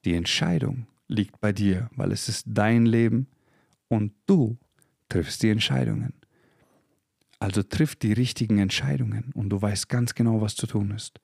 die 0.04 0.14
Entscheidung 0.14 0.86
liegt 1.08 1.40
bei 1.40 1.52
dir, 1.52 1.88
weil 1.94 2.12
es 2.12 2.28
ist 2.28 2.46
dein 2.48 2.86
Leben 2.86 3.28
und 3.88 4.12
du 4.26 4.58
triffst 5.08 5.42
die 5.42 5.50
Entscheidungen. 5.50 6.14
Also 7.38 7.62
triff 7.62 7.94
die 7.94 8.12
richtigen 8.12 8.58
Entscheidungen 8.58 9.30
und 9.34 9.50
du 9.50 9.60
weißt 9.60 9.88
ganz 9.88 10.14
genau, 10.14 10.40
was 10.40 10.56
zu 10.56 10.66
tun 10.66 10.90
ist. 10.90 11.20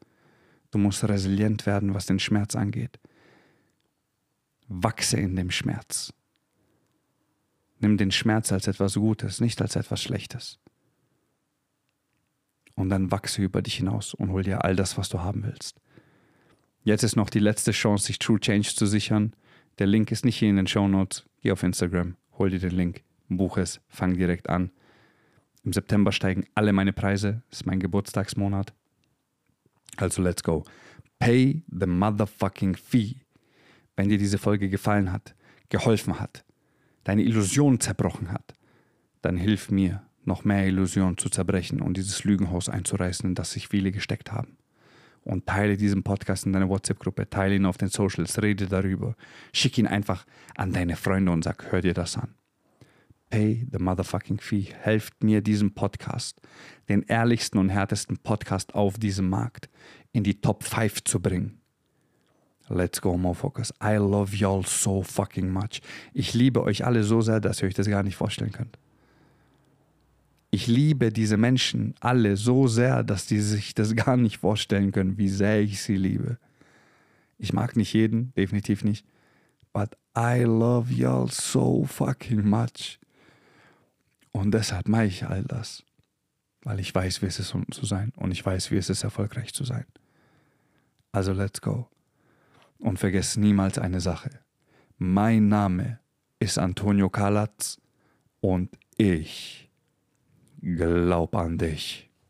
Du 0.73 0.79
musst 0.79 1.05
resilient 1.05 1.67
werden, 1.67 1.95
was 1.95 2.07
den 2.07 2.19
Schmerz 2.19 2.57
angeht. 2.57 2.99
Wachse 4.69 5.19
in 5.19 5.37
dem 5.37 5.51
Schmerz. 5.51 6.13
Nimm 7.79 7.99
den 7.99 8.11
Schmerz 8.11 8.53
als 8.53 8.67
etwas 8.67 8.95
Gutes, 8.95 9.41
nicht 9.41 9.61
als 9.61 9.77
etwas 9.77 10.03
Schlechtes. 10.03 10.59
Und 12.75 12.89
dann 12.89 13.11
wachse 13.11 13.43
über 13.43 13.61
dich 13.61 13.77
hinaus 13.77 14.15
und 14.15 14.31
hol 14.31 14.43
dir 14.43 14.65
all 14.65 14.75
das, 14.75 14.97
was 14.97 15.11
du 15.11 15.21
haben 15.21 15.43
willst. 15.45 15.79
Jetzt 16.85 17.03
ist 17.03 17.17
noch 17.17 17.29
die 17.29 17.39
letzte 17.39 17.73
Chance, 17.73 18.07
sich 18.07 18.19
True 18.19 18.41
Change 18.41 18.75
zu 18.75 18.87
sichern. 18.87 19.37
Der 19.79 19.87
Link 19.87 20.11
ist 20.11 20.25
nicht 20.25 20.39
hier 20.39 20.49
in 20.49 20.57
den 20.57 20.67
Show 20.67 20.89
Notes. 20.89 21.27
Geh 21.43 21.53
auf 21.53 21.63
Instagram, 21.63 22.17
hol 22.39 22.49
dir 22.49 22.61
den 22.61 22.71
Link, 22.71 23.03
buch 23.29 23.59
es, 23.59 23.81
fang 23.89 24.17
direkt 24.17 24.49
an. 24.49 24.71
Im 25.65 25.73
September 25.75 26.13
steigen 26.13 26.47
alle 26.55 26.73
meine 26.73 26.95
Preise. 26.95 27.43
Das 27.51 27.61
ist 27.61 27.67
mein 27.67 27.79
Geburtstagsmonat. 27.79 28.73
Also 29.97 30.23
let's 30.23 30.43
go. 30.43 30.65
Pay 31.19 31.63
the 31.69 31.87
motherfucking 31.87 32.77
fee. 32.77 33.17
Wenn 33.97 34.09
dir 34.09 34.19
diese 34.19 34.39
Folge 34.39 34.69
gefallen 34.69 35.13
hat, 35.13 35.35
geholfen 35.69 36.19
hat, 36.19 36.45
deine 37.05 37.23
Illusion 37.23 37.81
zerbrochen 37.81 38.33
hat, 38.33 38.55
dann 39.21 39.37
hilf 39.37 39.71
mir, 39.71 40.03
noch 40.25 40.45
mehr 40.45 40.67
Illusionen 40.67 41.19
zu 41.19 41.29
zerbrechen 41.29 41.81
und 41.81 41.97
dieses 41.97 42.25
Lügenhaus 42.25 42.69
einzureißen, 42.69 43.31
in 43.31 43.35
das 43.35 43.53
sich 43.53 43.69
viele 43.69 43.91
gesteckt 43.91 44.33
haben. 44.33 44.57
Und 45.25 45.47
teile 45.47 45.77
diesen 45.77 46.03
Podcast 46.03 46.47
in 46.47 46.53
deiner 46.53 46.69
WhatsApp-Gruppe, 46.69 47.31
teile 47.31 47.55
ihn 47.55 47.67
auf 47.67 47.77
den 47.77 47.89
Socials, 47.89 48.43
rede 48.43 48.67
darüber, 48.67 49.17
schick 49.53 49.79
ihn 49.79 49.87
einfach 49.87 50.27
an 50.57 50.73
deine 50.73 50.97
Freunde 50.97 51.33
und 51.33 51.45
sag, 51.45 51.71
hör 51.71 51.81
dir 51.81 51.95
das 51.95 52.17
an. 52.17 52.35
Pay 53.33 53.67
the 53.73 53.79
motherfucking 53.79 54.43
fee. 54.43 54.69
Helft 54.83 55.25
mir, 55.25 55.41
diesen 55.41 55.73
Podcast, 55.73 56.39
den 56.91 57.03
ehrlichsten 57.05 57.57
und 57.57 57.71
härtesten 57.71 58.19
Podcast 58.19 58.75
auf 58.75 58.99
diesem 58.99 59.31
Markt, 59.31 59.71
in 60.13 60.23
die 60.23 60.43
Top 60.43 60.63
5 60.63 61.03
zu 61.05 61.19
bringen. 61.19 61.59
Let's 62.69 63.01
go, 63.01 63.17
Mofocus. 63.17 63.73
I 63.83 63.95
love 63.95 64.37
y'all 64.37 64.67
so 64.67 65.03
fucking 65.03 65.51
much. 65.51 65.81
Ich 66.13 66.35
liebe 66.35 66.63
euch 66.63 66.85
alle 66.85 67.05
so 67.05 67.23
sehr, 67.23 67.41
dass 67.41 67.63
ihr 67.63 67.69
euch 67.69 67.75
das 67.75 67.89
gar 67.89 68.03
nicht 68.03 68.17
vorstellen 68.17 68.53
könnt. 68.53 68.79
Ich 70.51 70.67
liebe 70.67 71.11
diese 71.11 71.39
Menschen 71.39 71.95
alle 72.01 72.37
so 72.37 72.67
sehr, 72.67 73.03
dass 73.03 73.25
die 73.25 73.41
sich 73.41 73.75
das 73.75 73.97
gar 73.97 74.19
nicht 74.19 74.41
vorstellen 74.41 74.93
können, 74.93 75.17
wie 75.17 75.31
sehr 75.31 75.63
ich 75.63 75.81
sie 75.81 75.97
liebe. 75.97 76.37
Ich 77.39 77.55
mag 77.55 77.77
nicht 77.77 77.95
jeden, 77.95 78.35
definitiv 78.35 78.85
nicht. 78.85 79.07
But 79.73 79.97
I 80.15 80.43
love 80.43 80.93
y'all 80.93 81.31
so 81.31 81.87
fucking 81.87 82.47
much. 82.47 82.99
Und 84.33 84.53
deshalb 84.53 84.89
mache 84.89 85.07
ich 85.07 85.27
all 85.27 85.45
das. 85.45 85.85
Weil 86.63 86.81
ich 86.81 86.95
weiß, 86.95 87.23
wie 87.23 87.27
es 87.27 87.39
ist, 87.39 87.55
um 87.55 87.71
zu 87.71 87.85
sein. 87.85 88.13
Und 88.17 88.31
ich 88.31 88.45
weiß, 88.45 88.71
wie 88.71 88.77
es 88.77 88.89
ist, 88.89 89.05
erfolgreich 89.05 89.53
zu 89.53 89.65
sein. 89.65 89.85
Also 91.13 91.33
let's 91.33 91.61
go. 91.61 91.89
Und 92.79 92.99
vergesst 92.99 93.37
niemals 93.37 93.79
eine 93.79 94.01
Sache. 94.01 94.31
Mein 94.99 95.49
Name 95.49 95.99
ist 96.39 96.59
Antonio 96.59 97.11
Kalatz 97.11 97.81
und 98.41 98.71
ich 98.97 99.71
glaub 100.61 101.35
an 101.37 101.59
dich. 101.59 102.12